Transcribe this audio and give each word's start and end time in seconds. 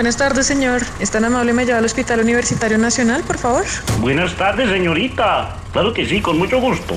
Buenas 0.00 0.16
tardes, 0.16 0.46
señor. 0.46 0.80
¿Es 0.98 1.10
tan 1.10 1.26
amable 1.26 1.52
me 1.52 1.66
lleva 1.66 1.76
al 1.76 1.84
Hospital 1.84 2.20
Universitario 2.20 2.78
Nacional, 2.78 3.22
por 3.22 3.36
favor? 3.36 3.66
Buenas 3.98 4.34
tardes, 4.34 4.70
señorita. 4.70 5.56
Claro 5.74 5.92
que 5.92 6.06
sí, 6.06 6.22
con 6.22 6.38
mucho 6.38 6.58
gusto. 6.58 6.96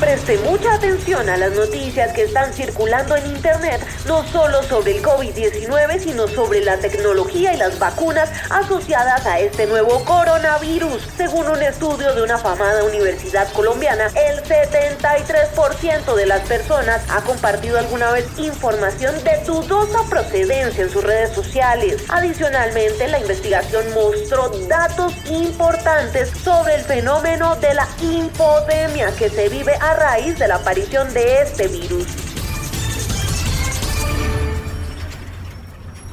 Preste 0.00 0.38
mucha 0.38 0.74
atención 0.74 1.28
a 1.28 1.36
las 1.36 1.52
noticias 1.52 2.12
que 2.14 2.22
están 2.22 2.52
circulando 2.54 3.14
en 3.16 3.26
Internet, 3.26 3.86
no 4.06 4.26
solo 4.26 4.62
sobre 4.62 4.96
el 4.96 5.02
COVID-19, 5.02 6.00
sino 6.00 6.26
sobre 6.26 6.64
la 6.64 6.78
tecnología 6.78 7.52
y 7.52 7.58
las 7.58 7.78
vacunas 7.78 8.30
asociadas 8.48 9.26
a 9.26 9.38
este 9.38 9.66
nuevo 9.66 10.02
coronavirus. 10.04 11.06
Según 11.18 11.48
un 11.48 11.62
estudio 11.62 12.14
de 12.14 12.22
una 12.22 12.36
afamada 12.36 12.82
universidad 12.84 13.52
colombiana, 13.52 14.06
el 14.16 14.42
73% 14.42 16.14
de 16.14 16.26
las 16.26 16.40
personas 16.48 17.02
ha 17.10 17.20
compartido 17.20 17.78
alguna 17.78 18.10
vez 18.12 18.26
información 18.38 19.22
de 19.22 19.44
dudosa 19.44 19.98
procedencia 20.08 20.84
en 20.84 20.90
sus 20.90 21.04
redes 21.04 21.34
sociales. 21.34 22.02
Adicionalmente, 22.08 23.06
la 23.08 23.20
investigación 23.20 23.84
mostró 23.92 24.48
datos 24.66 25.12
importantes 25.30 26.30
sobre 26.42 26.76
el 26.76 26.84
fenómeno 26.84 27.56
de 27.56 27.74
la 27.74 27.86
infodemia 28.00 29.12
que 29.18 29.28
se 29.28 29.50
vive 29.50 29.74
a 29.80 29.89
raíz 29.94 30.38
de 30.38 30.48
la 30.48 30.56
aparición 30.56 31.12
de 31.14 31.42
este 31.42 31.68
virus. 31.68 32.06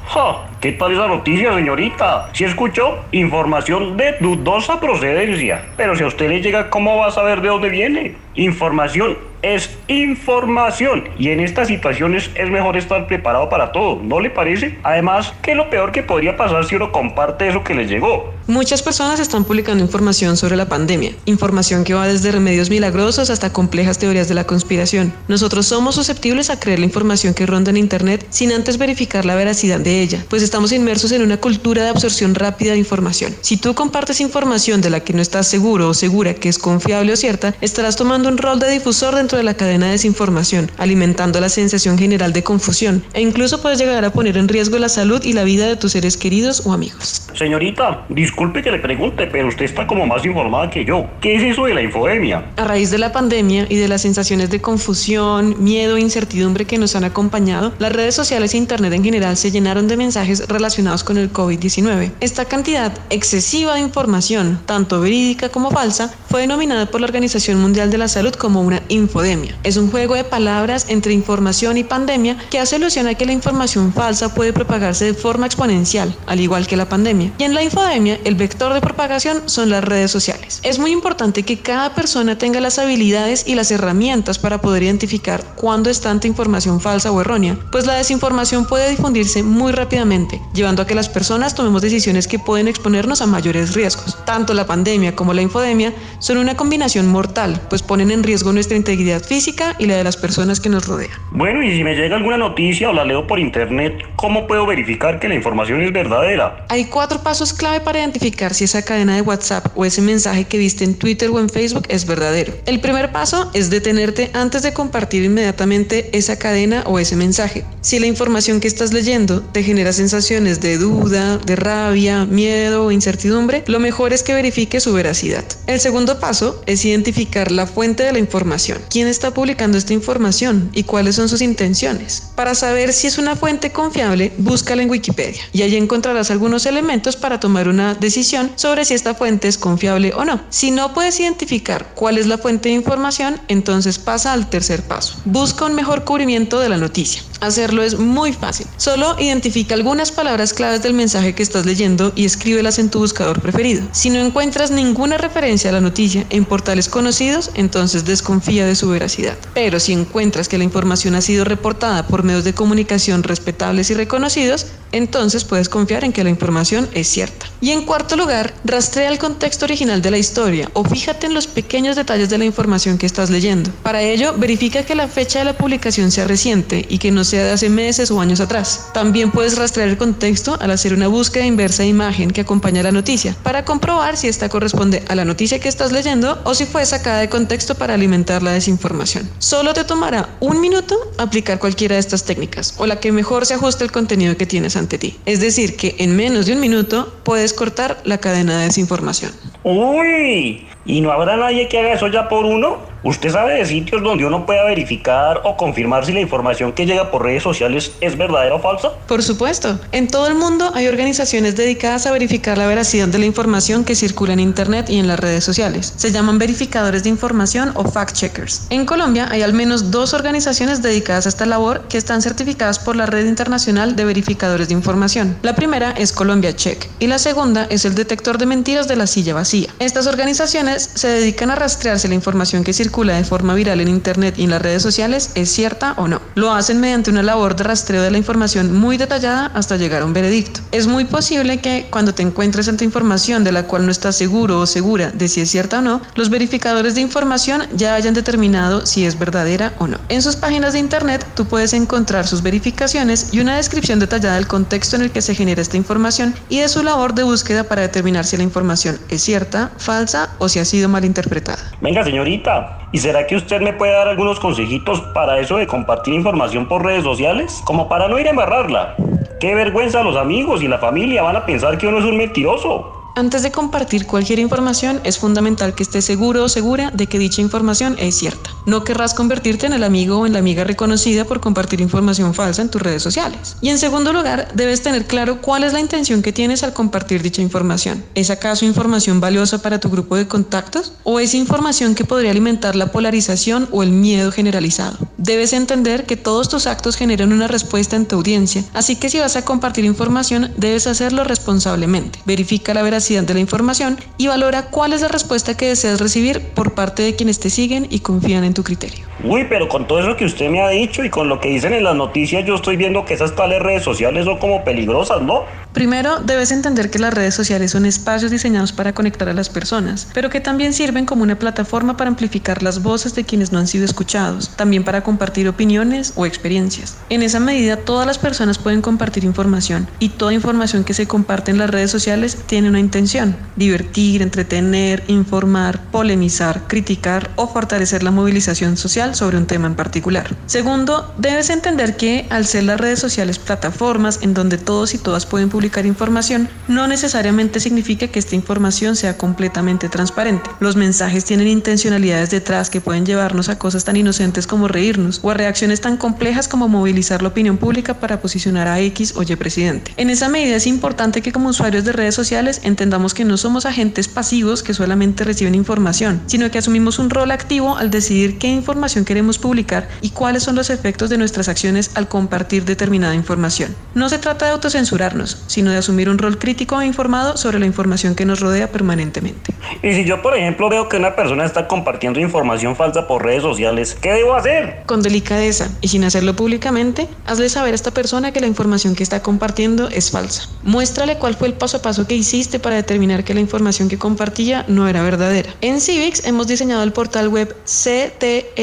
¡Ja! 0.06 0.48
¿Qué 0.60 0.72
tal 0.72 0.92
esa 0.92 1.06
noticia, 1.06 1.54
señorita? 1.54 2.30
Si 2.32 2.44
escuchó, 2.44 3.04
información 3.12 3.96
de 3.96 4.16
dudosa 4.18 4.80
procedencia. 4.80 5.66
Pero 5.76 5.94
si 5.94 6.02
a 6.02 6.08
usted 6.08 6.28
le 6.28 6.40
llega, 6.40 6.70
¿cómo 6.70 6.96
va 6.96 7.08
a 7.08 7.10
saber 7.12 7.40
de 7.42 7.48
dónde 7.48 7.68
viene? 7.68 8.16
Información 8.34 9.18
es 9.42 9.78
información. 9.86 11.04
Y 11.18 11.28
en 11.30 11.40
estas 11.40 11.68
situaciones 11.68 12.30
es 12.34 12.50
mejor 12.50 12.76
estar 12.76 13.06
preparado 13.06 13.48
para 13.48 13.70
todo, 13.70 14.00
¿no 14.02 14.18
le 14.18 14.30
parece? 14.30 14.78
Además, 14.82 15.34
¿qué 15.42 15.52
es 15.52 15.56
lo 15.56 15.70
peor 15.70 15.92
que 15.92 16.02
podría 16.02 16.36
pasar 16.36 16.64
si 16.64 16.74
uno 16.74 16.90
comparte 16.90 17.48
eso 17.48 17.62
que 17.62 17.74
le 17.74 17.86
llegó? 17.86 18.34
Muchas 18.48 18.80
personas 18.80 19.20
están 19.20 19.44
publicando 19.44 19.84
información 19.84 20.38
sobre 20.38 20.56
la 20.56 20.70
pandemia, 20.70 21.12
información 21.26 21.84
que 21.84 21.92
va 21.92 22.08
desde 22.08 22.32
remedios 22.32 22.70
milagrosos 22.70 23.28
hasta 23.28 23.52
complejas 23.52 23.98
teorías 23.98 24.26
de 24.26 24.34
la 24.34 24.46
conspiración. 24.46 25.12
Nosotros 25.28 25.66
somos 25.66 25.96
susceptibles 25.96 26.48
a 26.48 26.58
creer 26.58 26.78
la 26.78 26.86
información 26.86 27.34
que 27.34 27.44
ronda 27.44 27.68
en 27.68 27.76
Internet 27.76 28.26
sin 28.30 28.52
antes 28.52 28.78
verificar 28.78 29.26
la 29.26 29.34
veracidad 29.34 29.80
de 29.80 30.00
ella, 30.00 30.24
pues 30.30 30.42
estamos 30.42 30.72
inmersos 30.72 31.12
en 31.12 31.20
una 31.20 31.36
cultura 31.36 31.82
de 31.82 31.90
absorción 31.90 32.34
rápida 32.34 32.72
de 32.72 32.78
información. 32.78 33.36
Si 33.42 33.58
tú 33.58 33.74
compartes 33.74 34.22
información 34.22 34.80
de 34.80 34.88
la 34.88 35.00
que 35.00 35.12
no 35.12 35.20
estás 35.20 35.46
seguro 35.46 35.90
o 35.90 35.92
segura 35.92 36.32
que 36.32 36.48
es 36.48 36.58
confiable 36.58 37.12
o 37.12 37.16
cierta, 37.18 37.54
estarás 37.60 37.96
tomando 37.96 38.30
un 38.30 38.38
rol 38.38 38.60
de 38.60 38.70
difusor 38.70 39.14
dentro 39.14 39.36
de 39.36 39.44
la 39.44 39.58
cadena 39.58 39.84
de 39.84 39.92
desinformación, 39.92 40.70
alimentando 40.78 41.38
la 41.38 41.50
sensación 41.50 41.98
general 41.98 42.32
de 42.32 42.44
confusión 42.44 43.04
e 43.12 43.20
incluso 43.20 43.60
puedes 43.60 43.78
llegar 43.78 44.06
a 44.06 44.12
poner 44.12 44.38
en 44.38 44.48
riesgo 44.48 44.78
la 44.78 44.88
salud 44.88 45.22
y 45.22 45.34
la 45.34 45.44
vida 45.44 45.66
de 45.66 45.76
tus 45.76 45.92
seres 45.92 46.16
queridos 46.16 46.62
o 46.64 46.72
amigos. 46.72 47.28
Señorita, 47.34 48.06
que 48.38 48.70
le 48.70 48.78
pregunte, 48.78 49.26
pero 49.26 49.48
usted 49.48 49.64
está 49.64 49.86
como 49.86 50.06
más 50.06 50.24
informada 50.24 50.70
que 50.70 50.84
yo. 50.84 51.06
¿Qué 51.20 51.34
es 51.34 51.42
eso 51.42 51.64
de 51.64 51.74
la 51.74 51.82
infodemia? 51.82 52.44
A 52.56 52.64
raíz 52.64 52.90
de 52.90 52.98
la 52.98 53.10
pandemia 53.10 53.66
y 53.68 53.76
de 53.76 53.88
las 53.88 54.02
sensaciones 54.02 54.48
de 54.48 54.60
confusión, 54.60 55.56
miedo 55.58 55.96
e 55.96 56.00
incertidumbre 56.00 56.64
que 56.64 56.78
nos 56.78 56.94
han 56.94 57.02
acompañado, 57.02 57.72
las 57.80 57.92
redes 57.92 58.14
sociales 58.14 58.54
e 58.54 58.58
Internet 58.58 58.92
en 58.92 59.02
general 59.02 59.36
se 59.36 59.50
llenaron 59.50 59.88
de 59.88 59.96
mensajes 59.96 60.46
relacionados 60.48 61.02
con 61.02 61.18
el 61.18 61.32
COVID-19. 61.32 62.12
Esta 62.20 62.44
cantidad 62.44 62.96
excesiva 63.10 63.74
de 63.74 63.80
información, 63.80 64.60
tanto 64.66 65.00
verídica 65.00 65.48
como 65.48 65.72
falsa, 65.72 66.14
fue 66.30 66.42
denominada 66.42 66.86
por 66.86 67.00
la 67.00 67.08
Organización 67.08 67.60
Mundial 67.60 67.90
de 67.90 67.98
la 67.98 68.06
Salud 68.06 68.34
como 68.34 68.62
una 68.62 68.82
infodemia. 68.88 69.56
Es 69.64 69.76
un 69.76 69.90
juego 69.90 70.14
de 70.14 70.22
palabras 70.22 70.86
entre 70.88 71.12
información 71.12 71.76
y 71.76 71.82
pandemia 71.82 72.36
que 72.50 72.60
hace 72.60 72.76
alusión 72.76 73.08
a 73.08 73.14
que 73.14 73.26
la 73.26 73.32
información 73.32 73.92
falsa 73.92 74.32
puede 74.32 74.52
propagarse 74.52 75.06
de 75.06 75.14
forma 75.14 75.46
exponencial, 75.46 76.14
al 76.26 76.40
igual 76.40 76.68
que 76.68 76.76
la 76.76 76.88
pandemia. 76.88 77.32
Y 77.38 77.42
en 77.42 77.54
la 77.54 77.64
infodemia, 77.64 78.20
el 78.28 78.34
vector 78.34 78.74
de 78.74 78.82
propagación 78.82 79.44
son 79.46 79.70
las 79.70 79.82
redes 79.82 80.10
sociales. 80.10 80.60
Es 80.62 80.78
muy 80.78 80.92
importante 80.92 81.44
que 81.44 81.60
cada 81.60 81.94
persona 81.94 82.36
tenga 82.36 82.60
las 82.60 82.78
habilidades 82.78 83.44
y 83.46 83.54
las 83.54 83.70
herramientas 83.70 84.38
para 84.38 84.60
poder 84.60 84.82
identificar 84.82 85.42
cuándo 85.56 85.88
es 85.88 86.02
tanta 86.02 86.26
información 86.26 86.78
falsa 86.78 87.10
o 87.10 87.22
errónea, 87.22 87.58
pues 87.72 87.86
la 87.86 87.94
desinformación 87.94 88.66
puede 88.66 88.90
difundirse 88.90 89.42
muy 89.42 89.72
rápidamente, 89.72 90.42
llevando 90.52 90.82
a 90.82 90.86
que 90.86 90.94
las 90.94 91.08
personas 91.08 91.54
tomemos 91.54 91.80
decisiones 91.80 92.28
que 92.28 92.38
pueden 92.38 92.68
exponernos 92.68 93.22
a 93.22 93.26
mayores 93.26 93.72
riesgos. 93.74 94.17
Tanto 94.28 94.52
la 94.52 94.66
pandemia 94.66 95.16
como 95.16 95.32
la 95.32 95.40
infodemia 95.40 95.94
son 96.18 96.36
una 96.36 96.54
combinación 96.54 97.06
mortal, 97.06 97.62
pues 97.70 97.80
ponen 97.80 98.10
en 98.10 98.22
riesgo 98.22 98.52
nuestra 98.52 98.76
integridad 98.76 99.22
física 99.22 99.74
y 99.78 99.86
la 99.86 99.96
de 99.96 100.04
las 100.04 100.18
personas 100.18 100.60
que 100.60 100.68
nos 100.68 100.86
rodean. 100.86 101.12
Bueno, 101.30 101.62
y 101.62 101.72
si 101.74 101.82
me 101.82 101.94
llega 101.94 102.16
alguna 102.16 102.36
noticia 102.36 102.90
o 102.90 102.92
la 102.92 103.06
leo 103.06 103.26
por 103.26 103.38
internet, 103.38 104.04
¿cómo 104.16 104.46
puedo 104.46 104.66
verificar 104.66 105.18
que 105.18 105.28
la 105.28 105.34
información 105.34 105.80
es 105.80 105.94
verdadera? 105.94 106.66
Hay 106.68 106.84
cuatro 106.84 107.22
pasos 107.22 107.54
clave 107.54 107.80
para 107.80 108.00
identificar 108.00 108.52
si 108.52 108.64
esa 108.64 108.82
cadena 108.82 109.14
de 109.14 109.22
WhatsApp 109.22 109.66
o 109.74 109.86
ese 109.86 110.02
mensaje 110.02 110.44
que 110.44 110.58
viste 110.58 110.84
en 110.84 110.98
Twitter 110.98 111.30
o 111.30 111.38
en 111.38 111.48
Facebook 111.48 111.86
es 111.88 112.06
verdadero. 112.06 112.52
El 112.66 112.80
primer 112.80 113.12
paso 113.12 113.50
es 113.54 113.70
detenerte 113.70 114.30
antes 114.34 114.62
de 114.62 114.74
compartir 114.74 115.24
inmediatamente 115.24 116.10
esa 116.12 116.38
cadena 116.38 116.82
o 116.84 116.98
ese 116.98 117.16
mensaje. 117.16 117.64
Si 117.80 117.98
la 117.98 118.06
información 118.06 118.60
que 118.60 118.68
estás 118.68 118.92
leyendo 118.92 119.40
te 119.40 119.62
genera 119.62 119.94
sensaciones 119.94 120.60
de 120.60 120.76
duda, 120.76 121.38
de 121.38 121.56
rabia, 121.56 122.26
miedo 122.26 122.84
o 122.84 122.90
incertidumbre, 122.90 123.64
lo 123.66 123.80
mejor 123.80 124.12
es 124.12 124.17
que 124.22 124.34
verifique 124.34 124.80
su 124.80 124.92
veracidad. 124.92 125.44
El 125.66 125.80
segundo 125.80 126.20
paso 126.20 126.62
es 126.66 126.84
identificar 126.84 127.52
la 127.52 127.66
fuente 127.66 128.02
de 128.02 128.12
la 128.12 128.18
información. 128.18 128.78
¿Quién 128.90 129.08
está 129.08 129.32
publicando 129.32 129.78
esta 129.78 129.92
información 129.92 130.70
y 130.72 130.84
cuáles 130.84 131.16
son 131.16 131.28
sus 131.28 131.42
intenciones? 131.42 132.22
Para 132.34 132.54
saber 132.54 132.92
si 132.92 133.06
es 133.06 133.18
una 133.18 133.36
fuente 133.36 133.72
confiable, 133.72 134.32
búscala 134.38 134.82
en 134.82 134.90
Wikipedia 134.90 135.42
y 135.52 135.62
allí 135.62 135.76
encontrarás 135.76 136.30
algunos 136.30 136.66
elementos 136.66 137.16
para 137.16 137.40
tomar 137.40 137.68
una 137.68 137.94
decisión 137.94 138.50
sobre 138.56 138.84
si 138.84 138.94
esta 138.94 139.14
fuente 139.14 139.48
es 139.48 139.58
confiable 139.58 140.12
o 140.14 140.24
no. 140.24 140.40
Si 140.50 140.70
no 140.70 140.94
puedes 140.94 141.18
identificar 141.20 141.92
cuál 141.94 142.18
es 142.18 142.26
la 142.26 142.38
fuente 142.38 142.68
de 142.68 142.74
información, 142.74 143.40
entonces 143.48 143.98
pasa 143.98 144.32
al 144.32 144.48
tercer 144.50 144.82
paso. 144.82 145.20
Busca 145.24 145.64
un 145.64 145.74
mejor 145.74 146.04
cubrimiento 146.04 146.60
de 146.60 146.68
la 146.68 146.76
noticia. 146.76 147.22
Hacerlo 147.40 147.82
es 147.82 147.98
muy 147.98 148.32
fácil. 148.32 148.66
Solo 148.76 149.16
identifica 149.20 149.74
algunas 149.74 150.10
palabras 150.10 150.52
claves 150.52 150.82
del 150.82 150.94
mensaje 150.94 151.34
que 151.34 151.42
estás 151.42 151.66
leyendo 151.66 152.12
y 152.16 152.24
escríbelas 152.24 152.78
en 152.78 152.90
tu 152.90 152.98
buscador 152.98 153.40
preferido. 153.40 153.82
No 154.10 154.20
encuentras 154.20 154.70
ninguna 154.70 155.18
referencia 155.18 155.70
a 155.70 155.72
la 155.72 155.80
noticia 155.80 156.24
en 156.30 156.44
portales 156.44 156.88
conocidos, 156.88 157.50
entonces 157.54 158.04
desconfía 158.04 158.66
de 158.66 158.74
su 158.74 158.88
veracidad. 158.88 159.36
Pero 159.54 159.80
si 159.80 159.92
encuentras 159.92 160.48
que 160.48 160.58
la 160.58 160.64
información 160.64 161.14
ha 161.14 161.20
sido 161.20 161.44
reportada 161.44 162.06
por 162.06 162.22
medios 162.22 162.44
de 162.44 162.54
comunicación 162.54 163.22
respetables 163.22 163.90
y 163.90 163.94
reconocidos, 163.94 164.66
entonces 164.92 165.44
puedes 165.44 165.68
confiar 165.68 166.04
en 166.04 166.12
que 166.12 166.24
la 166.24 166.30
información 166.30 166.88
es 166.94 167.08
cierta. 167.08 167.46
Y 167.60 167.72
en 167.72 167.84
cuarto 167.84 168.16
lugar, 168.16 168.54
rastrea 168.64 169.10
el 169.10 169.18
contexto 169.18 169.66
original 169.66 170.00
de 170.00 170.10
la 170.10 170.18
historia 170.18 170.70
o 170.72 170.84
fíjate 170.84 171.26
en 171.26 171.34
los 171.34 171.46
pequeños 171.46 171.96
detalles 171.96 172.30
de 172.30 172.38
la 172.38 172.44
información 172.44 172.96
que 172.96 173.06
estás 173.06 173.30
leyendo. 173.30 173.70
Para 173.82 174.00
ello, 174.00 174.34
verifica 174.36 174.84
que 174.84 174.94
la 174.94 175.08
fecha 175.08 175.40
de 175.40 175.44
la 175.44 175.58
publicación 175.58 176.10
sea 176.10 176.26
reciente 176.26 176.86
y 176.88 176.98
que 176.98 177.10
no 177.10 177.24
sea 177.24 177.44
de 177.44 177.52
hace 177.52 177.68
meses 177.68 178.10
o 178.10 178.20
años 178.20 178.40
atrás. 178.40 178.88
También 178.94 179.30
puedes 179.30 179.58
rastrear 179.58 179.88
el 179.88 179.98
contexto 179.98 180.56
al 180.60 180.70
hacer 180.70 180.94
una 180.94 181.08
búsqueda 181.08 181.44
inversa 181.44 181.82
de 181.82 181.88
imagen 181.88 182.30
que 182.30 182.40
acompaña 182.40 182.82
la 182.82 182.92
noticia 182.92 183.36
para 183.42 183.64
comprobar 183.64 183.97
si 184.16 184.28
esta 184.28 184.48
corresponde 184.48 185.02
a 185.08 185.14
la 185.14 185.24
noticia 185.24 185.58
que 185.60 185.68
estás 185.68 185.92
leyendo 185.92 186.38
o 186.44 186.54
si 186.54 186.66
fue 186.66 186.86
sacada 186.86 187.20
de 187.20 187.28
contexto 187.28 187.74
para 187.74 187.94
alimentar 187.94 188.42
la 188.42 188.52
desinformación. 188.52 189.28
Solo 189.38 189.74
te 189.74 189.84
tomará 189.84 190.28
un 190.40 190.60
minuto 190.60 190.96
aplicar 191.18 191.58
cualquiera 191.58 191.94
de 191.94 192.00
estas 192.00 192.24
técnicas 192.24 192.74
o 192.78 192.86
la 192.86 193.00
que 193.00 193.12
mejor 193.12 193.44
se 193.44 193.54
ajuste 193.54 193.84
al 193.84 193.92
contenido 193.92 194.36
que 194.36 194.46
tienes 194.46 194.76
ante 194.76 194.98
ti. 194.98 195.18
Es 195.26 195.40
decir, 195.40 195.76
que 195.76 195.96
en 195.98 196.16
menos 196.16 196.46
de 196.46 196.52
un 196.52 196.60
minuto 196.60 197.12
puedes 197.24 197.52
cortar 197.52 197.98
la 198.04 198.18
cadena 198.18 198.58
de 198.58 198.64
desinformación. 198.66 199.32
Uy, 199.64 200.66
¿y 200.86 201.00
no 201.00 201.12
habrá 201.12 201.36
nadie 201.36 201.68
que 201.68 201.78
haga 201.78 201.92
eso 201.92 202.06
ya 202.08 202.28
por 202.28 202.44
uno? 202.44 202.78
¿Usted 203.04 203.30
sabe 203.30 203.54
de 203.54 203.64
sitios 203.64 204.02
donde 204.02 204.24
uno 204.24 204.44
pueda 204.44 204.64
verificar 204.64 205.42
o 205.44 205.56
confirmar 205.56 206.04
si 206.04 206.12
la 206.12 206.18
información 206.18 206.72
que 206.72 206.84
llega 206.84 207.12
por 207.12 207.22
redes 207.22 207.44
sociales 207.44 207.92
es 208.00 208.18
verdadera 208.18 208.56
o 208.56 208.58
falsa? 208.58 208.90
Por 209.06 209.22
supuesto. 209.22 209.78
En 209.92 210.08
todo 210.08 210.26
el 210.26 210.34
mundo 210.34 210.72
hay 210.74 210.88
organizaciones 210.88 211.54
dedicadas 211.54 212.06
a 212.06 212.10
verificar 212.10 212.58
la 212.58 212.66
veracidad 212.66 213.06
de 213.06 213.20
la 213.20 213.26
información 213.26 213.84
que 213.84 213.94
circula 213.94 214.32
en 214.32 214.40
Internet 214.40 214.90
y 214.90 214.98
en 214.98 215.06
las 215.06 215.20
redes 215.20 215.44
sociales. 215.44 215.94
Se 215.96 216.10
llaman 216.10 216.38
verificadores 216.38 217.04
de 217.04 217.10
información 217.10 217.70
o 217.76 217.84
fact-checkers. 217.84 218.62
En 218.70 218.84
Colombia 218.84 219.28
hay 219.30 219.42
al 219.42 219.52
menos 219.52 219.92
dos 219.92 220.12
organizaciones 220.12 220.82
dedicadas 220.82 221.26
a 221.26 221.28
esta 221.28 221.46
labor 221.46 221.82
que 221.88 221.98
están 221.98 222.20
certificadas 222.20 222.80
por 222.80 222.96
la 222.96 223.06
Red 223.06 223.26
Internacional 223.26 223.94
de 223.94 224.06
Verificadores 224.06 224.66
de 224.68 224.74
Información. 224.74 225.36
La 225.42 225.54
primera 225.54 225.92
es 225.92 226.10
Colombia 226.10 226.56
Check 226.56 226.88
y 226.98 227.06
la 227.06 227.20
segunda 227.20 227.68
es 227.70 227.84
el 227.84 227.94
Detector 227.94 228.38
de 228.38 228.46
Mentiras 228.46 228.88
de 228.88 228.96
la 228.96 229.06
Silla 229.06 229.34
Vacía. 229.34 229.68
Estas 229.78 230.08
organizaciones 230.08 230.90
se 230.94 231.06
dedican 231.06 231.52
a 231.52 231.54
rastrear 231.54 232.00
si 232.00 232.08
la 232.08 232.14
información 232.14 232.64
que 232.64 232.72
circula 232.72 232.87
de 232.88 233.24
forma 233.24 233.54
viral 233.54 233.80
en 233.80 233.88
Internet 233.88 234.38
y 234.38 234.44
en 234.44 234.50
las 234.50 234.62
redes 234.62 234.82
sociales 234.82 235.30
es 235.34 235.50
cierta 235.50 235.94
o 235.98 236.08
no. 236.08 236.22
Lo 236.34 236.52
hacen 236.52 236.80
mediante 236.80 237.10
una 237.10 237.22
labor 237.22 237.54
de 237.54 237.64
rastreo 237.64 238.02
de 238.02 238.10
la 238.10 238.18
información 238.18 238.74
muy 238.74 238.96
detallada 238.96 239.52
hasta 239.54 239.76
llegar 239.76 240.02
a 240.02 240.04
un 240.06 240.14
veredicto. 240.14 240.60
Es 240.72 240.86
muy 240.86 241.04
posible 241.04 241.58
que 241.58 241.86
cuando 241.90 242.14
te 242.14 242.22
encuentres 242.22 242.66
ante 242.66 242.84
información 242.84 243.44
de 243.44 243.52
la 243.52 243.64
cual 243.64 243.84
no 243.84 243.92
estás 243.92 244.16
seguro 244.16 244.60
o 244.60 244.66
segura 244.66 245.10
de 245.10 245.28
si 245.28 245.42
es 245.42 245.50
cierta 245.50 245.78
o 245.78 245.82
no, 245.82 246.00
los 246.14 246.30
verificadores 246.30 246.94
de 246.94 247.02
información 247.02 247.62
ya 247.74 247.94
hayan 247.94 248.14
determinado 248.14 248.86
si 248.86 249.04
es 249.04 249.18
verdadera 249.18 249.74
o 249.78 249.86
no. 249.86 249.98
En 250.08 250.22
sus 250.22 250.36
páginas 250.36 250.72
de 250.72 250.78
Internet 250.78 251.26
tú 251.34 251.44
puedes 251.44 251.74
encontrar 251.74 252.26
sus 252.26 252.42
verificaciones 252.42 253.32
y 253.32 253.40
una 253.40 253.56
descripción 253.56 254.00
detallada 254.00 254.36
del 254.36 254.48
contexto 254.48 254.96
en 254.96 255.02
el 255.02 255.10
que 255.10 255.20
se 255.20 255.34
genera 255.34 255.60
esta 255.60 255.76
información 255.76 256.34
y 256.48 256.60
de 256.60 256.68
su 256.68 256.82
labor 256.82 257.14
de 257.14 257.22
búsqueda 257.22 257.64
para 257.64 257.82
determinar 257.82 258.24
si 258.24 258.36
la 258.38 258.42
información 258.42 258.98
es 259.10 259.22
cierta, 259.22 259.70
falsa 259.76 260.30
o 260.38 260.48
si 260.48 260.58
ha 260.58 260.64
sido 260.64 260.88
malinterpretada. 260.88 261.58
Venga, 261.80 262.02
señorita, 262.02 262.77
¿y 262.92 262.98
será 262.98 263.26
que 263.26 263.36
usted 263.36 263.60
me 263.60 263.72
puede 263.72 263.92
dar 263.92 264.08
algunos 264.08 264.40
consejitos 264.40 265.00
para 265.00 265.38
eso 265.38 265.56
de 265.56 265.66
compartir 265.66 266.14
información 266.14 266.66
por 266.66 266.84
redes 266.84 267.04
sociales? 267.04 267.60
Como 267.64 267.88
para 267.88 268.08
no 268.08 268.18
ir 268.18 268.26
a 268.26 268.30
embarrarla. 268.30 268.94
Qué 269.40 269.54
vergüenza 269.54 270.02
los 270.02 270.16
amigos 270.16 270.62
y 270.62 270.68
la 270.68 270.78
familia 270.78 271.22
van 271.22 271.36
a 271.36 271.46
pensar 271.46 271.78
que 271.78 271.86
uno 271.86 271.98
es 271.98 272.04
un 272.04 272.16
mentiroso. 272.16 272.97
Antes 273.18 273.42
de 273.42 273.50
compartir 273.50 274.06
cualquier 274.06 274.38
información, 274.38 275.00
es 275.02 275.18
fundamental 275.18 275.74
que 275.74 275.82
estés 275.82 276.04
seguro 276.04 276.44
o 276.44 276.48
segura 276.48 276.92
de 276.94 277.08
que 277.08 277.18
dicha 277.18 277.40
información 277.40 277.96
es 277.98 278.14
cierta. 278.14 278.50
No 278.64 278.84
querrás 278.84 279.12
convertirte 279.12 279.66
en 279.66 279.72
el 279.72 279.82
amigo 279.82 280.18
o 280.18 280.26
en 280.26 280.34
la 280.34 280.38
amiga 280.38 280.62
reconocida 280.62 281.24
por 281.24 281.40
compartir 281.40 281.80
información 281.80 282.32
falsa 282.32 282.62
en 282.62 282.68
tus 282.68 282.80
redes 282.80 283.02
sociales. 283.02 283.56
Y 283.60 283.70
en 283.70 283.80
segundo 283.80 284.12
lugar, 284.12 284.52
debes 284.54 284.82
tener 284.82 285.08
claro 285.08 285.42
cuál 285.42 285.64
es 285.64 285.72
la 285.72 285.80
intención 285.80 286.22
que 286.22 286.32
tienes 286.32 286.62
al 286.62 286.72
compartir 286.72 287.20
dicha 287.20 287.42
información. 287.42 288.04
¿Es 288.14 288.30
acaso 288.30 288.64
información 288.64 289.18
valiosa 289.18 289.60
para 289.62 289.80
tu 289.80 289.90
grupo 289.90 290.14
de 290.14 290.28
contactos? 290.28 290.92
¿O 291.02 291.18
es 291.18 291.34
información 291.34 291.96
que 291.96 292.04
podría 292.04 292.30
alimentar 292.30 292.76
la 292.76 292.92
polarización 292.92 293.68
o 293.72 293.82
el 293.82 293.90
miedo 293.90 294.30
generalizado? 294.30 294.96
Debes 295.16 295.54
entender 295.54 296.06
que 296.06 296.16
todos 296.16 296.48
tus 296.48 296.68
actos 296.68 296.94
generan 296.94 297.32
una 297.32 297.48
respuesta 297.48 297.96
en 297.96 298.06
tu 298.06 298.14
audiencia, 298.14 298.62
así 298.74 298.94
que 298.94 299.10
si 299.10 299.18
vas 299.18 299.34
a 299.34 299.44
compartir 299.44 299.84
información, 299.84 300.52
debes 300.56 300.86
hacerlo 300.86 301.24
responsablemente. 301.24 302.20
Verifica 302.24 302.74
la 302.74 302.82
veracidad 302.84 303.07
de 303.08 303.32
la 303.34 303.40
información 303.40 303.98
y 304.18 304.26
valora 304.26 304.64
cuál 304.64 304.92
es 304.92 305.00
la 305.00 305.08
respuesta 305.08 305.56
que 305.56 305.66
deseas 305.66 305.98
recibir 305.98 306.42
por 306.54 306.74
parte 306.74 307.02
de 307.02 307.16
quienes 307.16 307.40
te 307.40 307.48
siguen 307.48 307.86
y 307.88 308.00
confían 308.00 308.44
en 308.44 308.52
tu 308.52 308.62
criterio. 308.62 309.06
Uy, 309.24 309.46
pero 309.48 309.66
con 309.66 309.86
todo 309.86 309.98
eso 310.00 310.14
que 310.14 310.26
usted 310.26 310.50
me 310.50 310.60
ha 310.60 310.68
dicho 310.68 311.02
y 311.02 311.08
con 311.08 311.30
lo 311.30 311.40
que 311.40 311.48
dicen 311.48 311.72
en 311.72 311.84
las 311.84 311.96
noticias, 311.96 312.44
yo 312.44 312.54
estoy 312.54 312.76
viendo 312.76 313.06
que 313.06 313.14
esas 313.14 313.34
tales 313.34 313.62
redes 313.62 313.82
sociales 313.82 314.26
son 314.26 314.36
como 314.36 314.62
peligrosas, 314.62 315.22
¿no? 315.22 315.44
Primero, 315.78 316.18
debes 316.18 316.50
entender 316.50 316.90
que 316.90 316.98
las 316.98 317.14
redes 317.14 317.36
sociales 317.36 317.70
son 317.70 317.86
espacios 317.86 318.32
diseñados 318.32 318.72
para 318.72 318.94
conectar 318.94 319.28
a 319.28 319.32
las 319.32 319.48
personas, 319.48 320.08
pero 320.12 320.28
que 320.28 320.40
también 320.40 320.72
sirven 320.72 321.06
como 321.06 321.22
una 321.22 321.38
plataforma 321.38 321.96
para 321.96 322.08
amplificar 322.08 322.64
las 322.64 322.82
voces 322.82 323.14
de 323.14 323.22
quienes 323.22 323.52
no 323.52 323.60
han 323.60 323.68
sido 323.68 323.84
escuchados, 323.84 324.50
también 324.56 324.82
para 324.82 325.04
compartir 325.04 325.48
opiniones 325.48 326.14
o 326.16 326.26
experiencias. 326.26 326.96
En 327.10 327.22
esa 327.22 327.38
medida, 327.38 327.76
todas 327.76 328.08
las 328.08 328.18
personas 328.18 328.58
pueden 328.58 328.82
compartir 328.82 329.22
información 329.22 329.88
y 330.00 330.08
toda 330.08 330.34
información 330.34 330.82
que 330.82 330.94
se 330.94 331.06
comparte 331.06 331.52
en 331.52 331.58
las 331.58 331.70
redes 331.70 331.92
sociales 331.92 332.36
tiene 332.46 332.70
una 332.70 332.80
intención, 332.80 333.36
divertir, 333.54 334.20
entretener, 334.20 335.04
informar, 335.06 335.80
polemizar, 335.92 336.64
criticar 336.66 337.30
o 337.36 337.46
fortalecer 337.46 338.02
la 338.02 338.10
movilización 338.10 338.76
social 338.76 339.14
sobre 339.14 339.36
un 339.36 339.46
tema 339.46 339.68
en 339.68 339.76
particular. 339.76 340.26
Segundo, 340.46 341.14
debes 341.18 341.50
entender 341.50 341.96
que 341.96 342.26
al 342.30 342.46
ser 342.46 342.64
las 342.64 342.80
redes 342.80 342.98
sociales 342.98 343.38
plataformas 343.38 344.18
en 344.22 344.34
donde 344.34 344.58
todos 344.58 344.92
y 344.92 344.98
todas 344.98 345.24
pueden 345.24 345.48
publicar 345.50 345.67
información, 345.86 346.48
no 346.68 346.86
necesariamente 346.86 347.60
significa 347.60 348.08
que 348.08 348.18
esta 348.18 348.34
información 348.34 348.96
sea 348.96 349.16
completamente 349.16 349.88
transparente. 349.88 350.50
Los 350.60 350.76
mensajes 350.76 351.24
tienen 351.24 351.48
intencionalidades 351.48 352.30
detrás 352.30 352.70
que 352.70 352.80
pueden 352.80 353.06
llevarnos 353.06 353.48
a 353.48 353.58
cosas 353.58 353.84
tan 353.84 353.96
inocentes 353.96 354.46
como 354.46 354.68
reírnos 354.68 355.20
o 355.22 355.30
a 355.30 355.34
reacciones 355.34 355.80
tan 355.80 355.96
complejas 355.96 356.48
como 356.48 356.68
movilizar 356.68 357.22
la 357.22 357.28
opinión 357.28 357.58
pública 357.58 357.94
para 357.94 358.20
posicionar 358.20 358.68
a 358.68 358.80
X 358.80 359.14
o 359.16 359.22
Y 359.22 359.36
presidente. 359.36 359.92
En 359.96 360.10
esa 360.10 360.28
medida 360.28 360.56
es 360.56 360.66
importante 360.66 361.22
que 361.22 361.32
como 361.32 361.48
usuarios 361.48 361.84
de 361.84 361.92
redes 361.92 362.14
sociales 362.14 362.60
entendamos 362.62 363.14
que 363.14 363.24
no 363.24 363.36
somos 363.36 363.66
agentes 363.66 364.08
pasivos 364.08 364.62
que 364.62 364.74
solamente 364.74 365.24
reciben 365.24 365.54
información, 365.54 366.20
sino 366.26 366.50
que 366.50 366.58
asumimos 366.58 366.98
un 366.98 367.10
rol 367.10 367.30
activo 367.30 367.76
al 367.76 367.90
decidir 367.90 368.38
qué 368.38 368.48
información 368.48 369.04
queremos 369.04 369.38
publicar 369.38 369.88
y 370.00 370.10
cuáles 370.10 370.42
son 370.42 370.54
los 370.54 370.70
efectos 370.70 371.10
de 371.10 371.18
nuestras 371.18 371.48
acciones 371.48 371.90
al 371.94 372.08
compartir 372.08 372.64
determinada 372.64 373.14
información. 373.14 373.74
No 373.94 374.08
se 374.08 374.18
trata 374.18 374.46
de 374.46 374.52
autocensurarnos, 374.52 375.38
sino 375.46 375.57
de 375.66 375.76
asumir 375.76 376.08
un 376.08 376.18
rol 376.18 376.38
crítico 376.38 376.80
e 376.80 376.86
informado 376.86 377.36
sobre 377.36 377.58
la 377.58 377.66
información 377.66 378.14
que 378.14 378.24
nos 378.24 378.40
rodea 378.40 378.70
permanentemente. 378.70 379.52
Y 379.82 379.92
si 379.92 380.04
yo, 380.04 380.22
por 380.22 380.36
ejemplo, 380.36 380.68
veo 380.68 380.88
que 380.88 380.96
una 380.96 381.16
persona 381.16 381.44
está 381.44 381.66
compartiendo 381.68 382.20
información 382.20 382.76
falsa 382.76 383.06
por 383.06 383.24
redes 383.24 383.42
sociales, 383.42 383.96
¿qué 384.00 384.12
debo 384.12 384.34
hacer? 384.34 384.82
Con 384.86 385.02
delicadeza 385.02 385.70
y 385.80 385.88
sin 385.88 386.04
hacerlo 386.04 386.34
públicamente, 386.34 387.08
hazle 387.26 387.48
saber 387.48 387.72
a 387.72 387.74
esta 387.74 387.90
persona 387.90 388.32
que 388.32 388.40
la 388.40 388.46
información 388.46 388.94
que 388.94 389.02
está 389.02 389.22
compartiendo 389.22 389.88
es 389.88 390.10
falsa. 390.10 390.48
Muéstrale 390.62 391.16
cuál 391.18 391.34
fue 391.34 391.48
el 391.48 391.54
paso 391.54 391.78
a 391.78 391.82
paso 391.82 392.06
que 392.06 392.14
hiciste 392.14 392.58
para 392.58 392.76
determinar 392.76 393.24
que 393.24 393.34
la 393.34 393.40
información 393.40 393.88
que 393.88 393.98
compartía 393.98 394.64
no 394.68 394.86
era 394.88 395.02
verdadera. 395.02 395.50
En 395.60 395.80
Civics 395.80 396.24
hemos 396.26 396.46
diseñado 396.46 396.82
el 396.82 396.92
portal 396.92 397.28
web 397.28 397.56
ctrl-f.co 397.64 398.58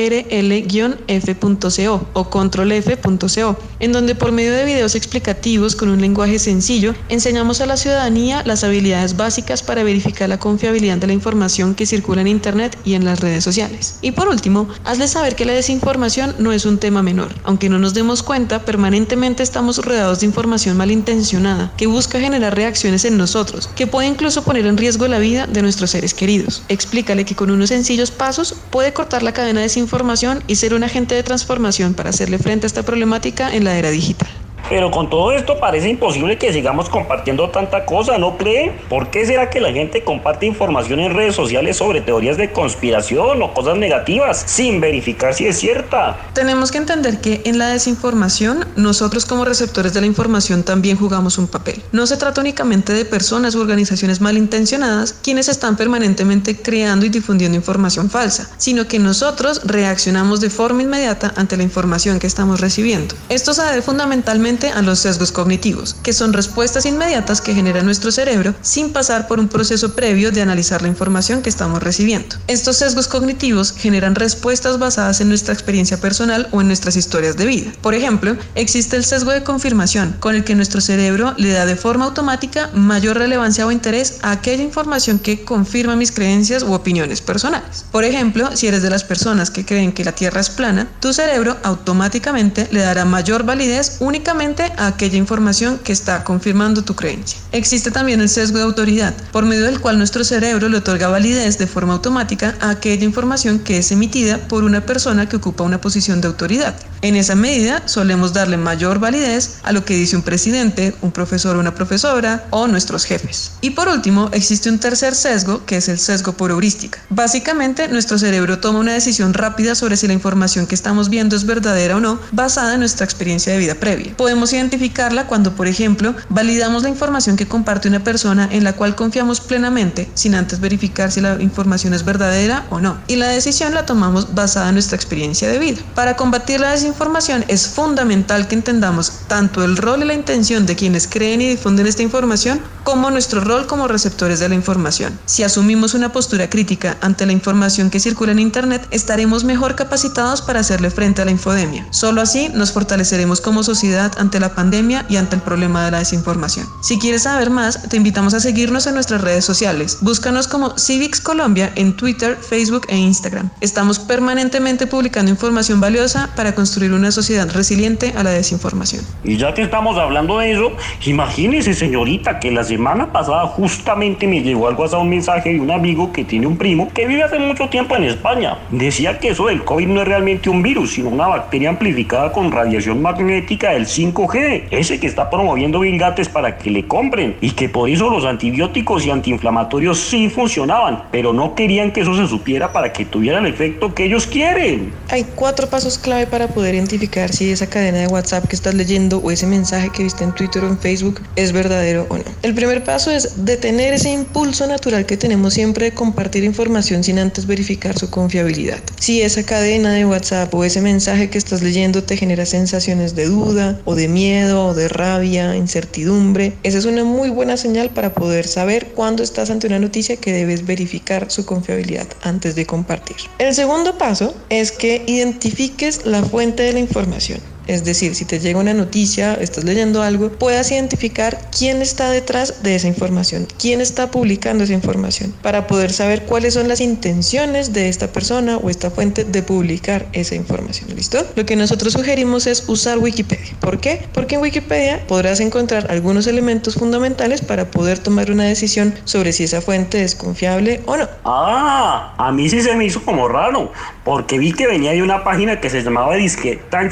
o 2.14 2.30
controlf.co, 2.30 3.58
en 3.80 3.92
donde 3.92 4.16
por 4.16 4.32
medio 4.32 4.54
de 4.54 4.66
videos 4.66 4.96
explicativos 4.96 5.76
con 5.76 5.90
un 5.90 6.02
lenguaje 6.02 6.40
sencillo, 6.40 6.75
enseñamos 7.07 7.62
a 7.62 7.66
la 7.66 7.77
ciudadanía 7.77 8.44
las 8.45 8.63
habilidades 8.63 9.16
básicas 9.16 9.63
para 9.63 9.83
verificar 9.83 10.27
la 10.27 10.39
confiabilidad 10.39 10.98
de 10.98 11.07
la 11.07 11.13
información 11.13 11.74
que 11.74 11.86
circula 11.86 12.22
en 12.22 12.27
Internet 12.27 12.77
y 12.83 12.95
en 12.95 13.06
las 13.06 13.22
redes 13.22 13.44
sociales. 13.44 13.98
Y 14.01 14.12
por 14.12 14.27
último, 14.27 14.68
hazle 14.83 15.07
saber 15.07 15.36
que 15.36 15.45
la 15.45 15.54
desinformación 15.54 16.36
no 16.38 16.51
es 16.51 16.66
un 16.66 16.77
tema 16.77 17.01
menor. 17.01 17.33
Aunque 17.44 17.69
no 17.69 17.80
nos 17.80 17.94
demos 17.94 18.24
cuenta, 18.24 18.65
permanentemente 18.65 19.41
estamos 19.41 19.77
rodeados 19.77 20.20
de 20.20 20.25
información 20.25 20.75
malintencionada 20.75 21.72
que 21.77 21.88
busca 21.88 22.20
generar 22.20 22.55
reacciones 22.55 23.05
en 23.05 23.17
nosotros, 23.17 23.70
que 23.75 23.88
puede 23.88 24.08
incluso 24.08 24.44
poner 24.44 24.65
en 24.65 24.77
riesgo 24.77 25.08
la 25.08 25.20
vida 25.20 25.48
de 25.48 25.62
nuestros 25.62 25.91
seres 25.91 26.13
queridos. 26.13 26.63
Explícale 26.67 27.24
que 27.24 27.36
con 27.36 27.51
unos 27.51 27.70
sencillos 27.70 28.12
pasos 28.12 28.53
puede 28.70 28.91
cortar 28.91 29.24
la 29.24 29.34
cadena 29.34 29.62
de 29.62 29.67
desinformación 29.67 30.44
y 30.48 30.55
ser 30.55 30.74
un 30.74 30.84
agente 30.84 31.15
de 31.15 31.24
transformación 31.24 31.94
para 31.94 32.10
hacerle 32.10 32.38
frente 32.38 32.65
a 32.65 32.67
esta 32.67 32.84
problemática 32.84 33.55
en 33.55 33.63
la 33.63 33.77
era 33.77 33.91
digital. 33.91 34.45
Pero 34.67 34.89
con 34.89 35.12
todo 35.12 35.31
esto 35.31 35.60
parece 35.60 35.89
imposible 35.89 36.39
que 36.39 36.51
sigamos 36.51 36.89
compartiendo 36.89 37.50
tanta 37.50 37.86
cosa, 37.86 38.17
¿no 38.17 38.36
cree? 38.36 38.72
¿Por 38.89 39.12
qué 39.12 39.24
será 39.24 39.51
que 39.51 39.60
la 39.60 39.72
gente 39.72 40.03
comparte 40.03 40.48
información 40.48 41.00
en 41.00 41.13
redes 41.13 41.36
sociales 41.36 41.77
sobre 41.77 42.01
teorías 42.01 42.38
de 42.38 42.51
conspiración 42.51 43.43
o 43.43 43.53
cosas 43.53 43.77
negativas 43.77 44.43
sin 44.48 44.81
verificar 44.81 45.36
si 45.36 45.45
es 45.45 45.60
cierta? 45.60 46.17
Tenemos 46.34 46.72
que 46.72 46.79
entender 46.79 47.22
que 47.22 47.43
en 47.45 47.60
la 47.60 47.67
desinformación 47.67 48.65
nosotros 48.75 49.25
como 49.25 49.45
receptores 49.45 49.93
de 49.93 50.01
la 50.01 50.07
información 50.07 50.63
también 50.63 50.98
jugamos 50.98 51.38
un 51.38 51.48
papel. 51.48 51.84
No 51.91 52.07
se 52.07 52.17
trata 52.17 52.41
únicamente 52.41 52.91
de 52.91 53.05
personas 53.05 53.53
u 53.53 53.62
organizaciones 53.62 54.19
malintencionadas 54.19 55.13
quienes 55.13 55.48
están 55.48 55.77
permanentemente 55.77 56.60
creando 56.60 57.05
y 57.05 57.10
difundiendo 57.10 57.55
información 57.55 58.10
falsa, 58.10 58.50
sino 58.57 58.88
que 58.88 58.98
nosotros 58.98 59.62
reaccionamos 59.65 60.41
de 60.41 60.50
forma 60.50 60.81
inmediata 60.81 61.34
ante 61.36 61.55
la 61.55 61.63
información 61.63 62.17
que 62.17 62.25
estamos 62.25 62.62
recibiendo. 62.62 63.13
Esto 63.29 63.53
se 63.53 63.62
debe 63.62 63.84
fundamentalmente 63.84 64.55
a 64.64 64.82
los 64.82 65.00
sesgos 65.00 65.32
cognitivos, 65.32 65.96
que 66.02 66.14
son 66.14 66.34
respuestas 66.34 66.86
inmediatas 66.86 67.42
que 67.42 67.54
genera 67.54 67.84
nuestro 67.84 68.12
cerebro 68.12 68.56
sin 68.62 68.94
pasar 68.94 69.28
por 69.28 69.40
un 69.40 69.50
proceso 69.50 69.96
previo 69.96 70.32
de 70.32 70.42
analizar 70.42 70.82
la 70.82 70.88
información 70.88 71.42
que 71.42 71.50
estamos 71.50 71.84
recibiendo. 71.84 72.38
Estos 72.48 72.78
sesgos 72.78 73.08
cognitivos 73.08 73.74
generan 73.74 74.16
respuestas 74.16 74.80
basadas 74.80 75.20
en 75.20 75.30
nuestra 75.30 75.54
experiencia 75.54 76.00
personal 76.00 76.48
o 76.52 76.62
en 76.62 76.68
nuestras 76.68 76.96
historias 76.96 77.36
de 77.36 77.46
vida. 77.46 77.72
Por 77.82 77.94
ejemplo, 77.94 78.38
existe 78.56 78.96
el 78.96 79.04
sesgo 79.04 79.32
de 79.32 79.44
confirmación, 79.44 80.16
con 80.20 80.36
el 80.36 80.44
que 80.44 80.56
nuestro 80.56 80.80
cerebro 80.80 81.34
le 81.38 81.52
da 81.52 81.66
de 81.66 81.76
forma 81.76 82.06
automática 82.06 82.70
mayor 82.74 83.18
relevancia 83.18 83.68
o 83.68 83.72
interés 83.72 84.20
a 84.22 84.32
aquella 84.32 84.64
información 84.64 85.20
que 85.20 85.44
confirma 85.44 85.96
mis 85.96 86.12
creencias 86.12 86.64
u 86.64 86.74
opiniones 86.74 87.22
personales. 87.22 87.86
Por 87.92 88.04
ejemplo, 88.06 88.56
si 88.56 88.68
eres 88.68 88.82
de 88.82 88.90
las 88.90 89.04
personas 89.04 89.52
que 89.52 89.66
creen 89.66 89.92
que 89.92 90.06
la 90.06 90.14
Tierra 90.14 90.42
es 90.42 90.50
plana, 90.50 90.88
tu 91.00 91.14
cerebro 91.14 91.58
automáticamente 91.64 92.68
le 92.72 92.82
dará 92.82 93.06
mayor 93.06 93.44
validez 93.44 93.98
únicamente 94.00 94.45
a 94.78 94.86
aquella 94.86 95.18
información 95.18 95.80
que 95.80 95.92
está 95.92 96.24
confirmando 96.24 96.84
tu 96.84 96.96
creencia. 96.96 97.40
Existe 97.52 97.90
también 97.90 98.22
el 98.22 98.30
sesgo 98.30 98.60
de 98.60 98.64
autoridad, 98.64 99.16
por 99.32 99.44
medio 99.44 99.66
del 99.66 99.80
cual 99.80 99.98
nuestro 99.98 100.24
cerebro 100.24 100.70
le 100.70 100.78
otorga 100.78 101.08
validez 101.08 101.58
de 101.58 101.66
forma 101.66 101.94
automática 101.94 102.56
a 102.62 102.70
aquella 102.70 103.06
información 103.06 103.58
que 103.58 103.80
es 103.80 103.92
emitida 103.92 104.38
por 104.48 104.64
una 104.64 104.86
persona 104.86 105.28
que 105.28 105.38
ocupa 105.38 105.64
una 105.64 105.82
posición 105.82 106.22
de 106.22 106.28
autoridad. 106.28 106.75
En 107.02 107.16
esa 107.16 107.36
medida, 107.36 107.88
solemos 107.88 108.34
darle 108.34 108.58
mayor 108.58 109.00
validez 109.00 109.58
a 109.64 109.72
lo 109.72 109.84
que 109.84 109.96
dice 109.96 110.16
un 110.16 110.22
presidente, 110.22 110.96
un 111.02 111.12
profesor 111.12 111.56
o 111.56 111.60
una 111.60 111.74
profesora 111.74 112.46
o 112.52 112.68
nuestros 112.68 113.06
jefes. 113.06 113.54
Y 113.62 113.72
por 113.72 113.88
último, 113.88 114.30
existe 114.32 114.70
un 114.70 114.80
tercer 114.80 115.16
sesgo, 115.16 115.66
que 115.66 115.78
es 115.78 115.90
el 115.90 116.00
sesgo 116.00 116.34
por 116.34 116.52
heurística. 116.52 117.00
Básicamente, 117.10 117.88
nuestro 117.88 118.18
cerebro 118.20 118.60
toma 118.60 118.80
una 118.80 118.94
decisión 118.94 119.34
rápida 119.34 119.75
sobre 119.75 119.98
si 119.98 120.08
la 120.08 120.14
información 120.14 120.68
que 120.68 120.75
estamos 120.75 121.10
viendo 121.10 121.36
es 121.36 121.46
verdadera 121.46 121.98
o 121.98 122.00
no, 122.00 122.20
basada 122.32 122.74
en 122.74 122.80
nuestra 122.80 123.06
experiencia 123.06 123.54
de 123.54 123.60
vida 123.60 123.75
previa. 123.75 124.14
Podemos 124.25 124.53
identificarla 124.53 125.27
cuando, 125.27 125.55
por 125.55 125.67
ejemplo, 125.67 126.15
validamos 126.29 126.82
la 126.82 126.89
información 126.89 127.38
que 127.38 127.48
comparte 127.48 127.88
una 127.88 128.03
persona 128.03 128.50
en 128.51 128.63
la 128.63 128.74
cual 128.74 128.96
confiamos 128.96 129.39
plenamente, 129.39 130.10
sin 130.15 130.34
antes 130.34 130.60
verificar 130.60 131.12
si 131.12 131.22
la 131.22 131.39
información 131.39 131.94
es 131.94 132.03
verdadera 132.03 132.65
o 132.72 132.79
no. 132.79 132.98
Y 133.08 133.17
la 133.17 133.27
decisión 133.27 133.75
la 133.75 133.86
tomamos 133.86 134.34
basada 134.34 134.70
en 134.70 134.74
nuestra 134.74 134.96
experiencia 134.96 135.48
de 135.48 135.60
vida. 135.60 135.84
Para 135.94 136.15
combatir 136.15 136.60
la 136.60 136.72
desinformación, 136.72 136.96
información 136.96 137.46
es 137.50 137.67
fundamental 137.67 138.48
que 138.48 138.55
entendamos 138.55 139.12
tanto 139.27 139.63
el 139.63 139.77
rol 139.77 140.01
y 140.01 140.05
la 140.05 140.15
intención 140.15 140.65
de 140.65 140.75
quienes 140.75 141.08
creen 141.08 141.41
y 141.41 141.50
difunden 141.50 141.86
esta 141.86 142.01
información 142.01 142.62
como 142.84 143.12
nuestro 143.12 143.41
rol 143.41 143.67
como 143.67 143.88
receptores 143.88 144.39
de 144.39 144.50
la 144.50 144.55
información. 144.55 145.20
Si 145.25 145.44
asumimos 145.44 145.94
una 145.94 146.12
postura 146.12 146.50
crítica 146.50 146.98
ante 147.01 147.25
la 147.25 147.32
información 147.32 147.89
que 147.89 148.00
circula 148.00 148.32
en 148.32 148.39
Internet, 148.39 148.88
estaremos 148.91 149.44
mejor 149.44 149.75
capacitados 149.75 150.41
para 150.41 150.62
hacerle 150.62 150.89
frente 150.89 151.22
a 151.22 151.25
la 151.25 151.32
infodemia. 151.32 151.86
Solo 151.91 152.22
así 152.22 152.50
nos 152.50 152.72
fortaleceremos 152.72 153.39
como 153.41 153.62
sociedad 153.62 154.12
ante 154.17 154.39
la 154.39 154.55
pandemia 154.55 155.05
y 155.10 155.17
ante 155.17 155.36
el 155.36 155.41
problema 155.41 155.86
de 155.86 155.91
la 155.91 156.00
desinformación. 156.00 156.67
Si 156.81 157.00
quieres 157.00 157.24
saber 157.24 157.50
más, 157.50 157.89
te 157.89 157.98
invitamos 157.98 158.34
a 158.34 158.39
seguirnos 158.39 158.88
en 158.88 158.95
nuestras 158.95 159.22
redes 159.22 159.45
sociales. 159.45 160.00
Búscanos 160.01 160.48
como 160.48 160.77
Civics 160.77 161.22
Colombia 161.22 161.72
en 161.75 161.95
Twitter, 161.95 162.38
Facebook 162.38 162.86
e 162.89 162.98
Instagram. 162.98 163.50
Estamos 163.62 164.00
permanentemente 164.00 164.88
publicando 164.88 165.31
información 165.31 165.79
valiosa 165.79 166.29
para 166.36 166.55
construir 166.55 166.93
una 166.93 167.12
sociedad 167.12 167.50
resiliente 167.51 168.13
a 168.15 168.24
la 168.24 168.31
desinformación. 168.31 169.03
Y 169.24 169.38
ya 169.38 169.53
que 169.53 169.63
estamos 169.63 169.98
hablando 169.98 170.39
de 170.39 170.51
eso, 170.51 170.72
imagínese 171.05 171.74
señorita 171.74 172.39
que 172.39 172.51
la 172.51 172.63
semana 172.63 173.12
pasada 173.12 173.48
justamente 173.48 174.27
me 174.27 174.41
llegó 174.41 174.67
al 174.67 174.75
WhatsApp 174.75 175.01
un 175.01 175.10
mensaje 175.10 175.53
de 175.53 175.60
un 175.60 175.72
amigo 175.72 176.12
que 176.12 176.24
tiene 176.24 176.48
un 176.48 176.57
primo 176.57 176.89
que 176.93 177.07
vive 177.07 177.24
hace 177.24 177.39
mucho 177.39 177.69
tiempo 177.69 177.95
en 177.95 178.05
España. 178.05 178.57
Decía 178.72 179.19
que 179.19 179.29
eso 179.29 179.48
del 179.48 179.63
COVID 179.63 179.88
no 179.88 180.01
es 180.01 180.07
realmente 180.07 180.50
un 180.50 180.62
virus, 180.62 180.93
sino 180.93 181.10
una 181.10 181.27
bacteria 181.27 181.69
amplificada 181.69 182.31
con 182.31 182.51
radiación 182.51 183.01
magnética 183.01 183.72
del 183.72 183.88
5G, 184.14 184.68
ese 184.72 185.00
que 185.00 185.08
está 185.08 185.30
promoviendo 185.30 185.80
Bill 185.80 185.98
Gates 185.98 186.30
para 186.30 186.58
que 186.58 186.70
le 186.70 186.88
compren 186.88 187.36
y 187.42 187.52
que 187.52 187.70
por 187.70 187.90
eso 187.90 188.10
los 188.10 188.26
antibióticos 188.26 189.06
y 189.06 189.12
antiinflamatorios 189.12 190.00
sí 190.00 190.30
funcionaban, 190.30 191.04
pero 191.12 191.34
no 191.34 191.56
querían 191.56 191.92
que 191.92 192.02
eso 192.02 192.16
se 192.16 192.28
supiera 192.28 192.72
para 192.72 192.94
que 192.94 193.06
tuviera 193.06 193.40
el 193.40 193.48
efecto 193.48 193.94
que 193.94 194.06
ellos 194.06 194.28
quieren. 194.28 194.94
Hay 195.10 195.26
cuatro 195.36 195.68
pasos 195.68 195.98
clave 195.98 196.28
para 196.28 196.48
poder 196.48 196.76
identificar 196.76 197.32
si 197.32 197.52
esa 197.52 197.68
cadena 197.68 198.00
de 198.00 198.08
WhatsApp 198.08 198.48
que 198.48 198.56
estás 198.56 198.74
leyendo 198.74 199.20
o 199.20 199.32
ese 199.32 199.48
mensaje 199.48 199.90
que 199.90 200.04
viste 200.04 200.24
en 200.24 200.34
Twitter 200.34 200.64
o 200.64 200.68
en 200.68 200.78
Facebook 200.78 201.22
es 201.36 201.52
verdadero 201.52 202.06
o 202.10 202.18
no. 202.18 202.24
El 202.44 202.54
primer 202.54 202.84
paso 202.84 203.12
es 203.12 203.46
detener 203.46 203.94
ese 203.94 204.12
impulso 204.12 204.68
natural 204.68 205.06
que 205.06 205.18
tenemos 205.18 205.54
siempre 205.54 205.86
de 205.86 205.94
compartir 205.94 206.44
información 206.44 207.04
sin 207.04 207.20
antes 207.20 207.46
verificar 207.46 207.98
su 207.98 208.10
confiabilidad. 208.10 208.80
Si 209.00 209.22
esa 209.22 209.44
cadena 209.44 209.94
de 209.94 210.06
WhatsApp 210.06 210.54
o 210.54 210.64
ese 210.64 210.82
mensaje 210.82 211.30
que 211.30 211.38
estás 211.38 211.62
leyendo 211.62 212.04
te 212.04 212.18
genera 212.18 212.46
sensaciones 212.46 213.16
de 213.16 213.26
duda 213.26 213.80
o 213.86 213.95
de 213.96 214.08
miedo 214.08 214.74
de 214.74 214.88
rabia, 214.88 215.56
incertidumbre, 215.56 216.54
esa 216.64 216.78
es 216.78 216.86
una 216.86 217.04
muy 217.04 217.30
buena 217.30 217.58
señal 217.58 217.90
para 217.90 218.14
poder 218.14 218.48
saber 218.48 218.88
cuándo 218.94 219.24
estás 219.24 219.50
ante 219.50 219.68
una 219.68 219.80
noticia 219.80 220.18
que 220.18 220.32
debes 220.32 220.66
verificar 220.66 221.32
su 221.32 221.46
confiabilidad 221.46 222.08
antes 222.22 222.56
de 222.56 222.66
compartir. 222.66 223.18
El 223.40 223.54
segundo 223.56 223.98
paso 223.98 224.36
es 224.50 224.72
que 224.72 225.04
identifiques 225.08 226.06
la 226.06 226.24
fuente 226.24 226.64
de 226.64 226.74
la 226.74 226.80
información. 226.80 227.55
Es 227.67 227.84
decir, 227.84 228.15
si 228.15 228.25
te 228.25 228.39
llega 228.39 228.60
una 228.60 228.74
noticia, 228.74 229.34
estás 229.36 229.63
leyendo 229.63 230.03
algo, 230.03 230.29
puedas 230.29 230.72
identificar 230.72 231.50
quién 231.57 231.81
está 231.81 232.10
detrás 232.10 232.63
de 232.63 232.75
esa 232.75 232.88
información, 232.88 233.48
quién 233.60 233.81
está 233.81 234.12
publicando 234.12 234.63
esa 234.63 234.74
información, 234.74 235.34
para 235.41 235.67
poder 235.67 235.91
saber 235.91 236.24
cuáles 236.24 236.53
son 236.53 236.67
las 236.67 236.81
intenciones 236.81 237.74
de 237.74 237.89
esta 237.89 238.07
persona 238.07 238.57
o 238.57 238.69
esta 238.69 238.91
fuente 238.91 239.24
de 239.24 239.43
publicar 239.43 240.07
esa 240.13 240.36
información. 240.36 240.89
¿Listo? 240.95 241.25
Lo 241.36 241.45
que 241.45 241.55
nosotros 241.55 241.93
sugerimos 241.93 242.48
es 242.48 242.65
usar 242.67 243.00
Wikipedia. 243.00 243.55
¿Por 243.60 243.79
qué? 243.79 244.05
Porque 244.13 244.36
en 244.36 244.41
Wikipedia 244.41 245.05
podrás 245.07 245.39
encontrar 245.39 245.88
algunos 245.89 246.27
elementos 246.27 246.75
fundamentales 246.75 247.41
para 247.41 247.72
poder 247.72 248.00
tomar 248.00 248.31
una 248.31 248.43
decisión 248.43 248.93
sobre 249.05 249.34
si 249.34 249.43
esa 249.43 249.62
fuente 249.62 250.03
es 250.03 250.15
confiable 250.15 250.81
o 250.86 250.98
no. 250.98 251.07
Ah, 251.24 252.13
a 252.17 252.31
mí 252.31 252.50
sí 252.50 252.62
se 252.62 252.75
me 252.75 252.86
hizo 252.86 253.03
como 253.03 253.27
raro, 253.27 253.72
porque 254.03 254.38
vi 254.38 254.51
que 254.51 254.67
venía 254.67 254.91
de 254.91 255.01
una 255.01 255.24
página 255.24 255.60
que 255.60 255.69
se 255.69 255.81
llamaba 255.81 256.15
Disque 256.15 256.60
tan 256.69 256.91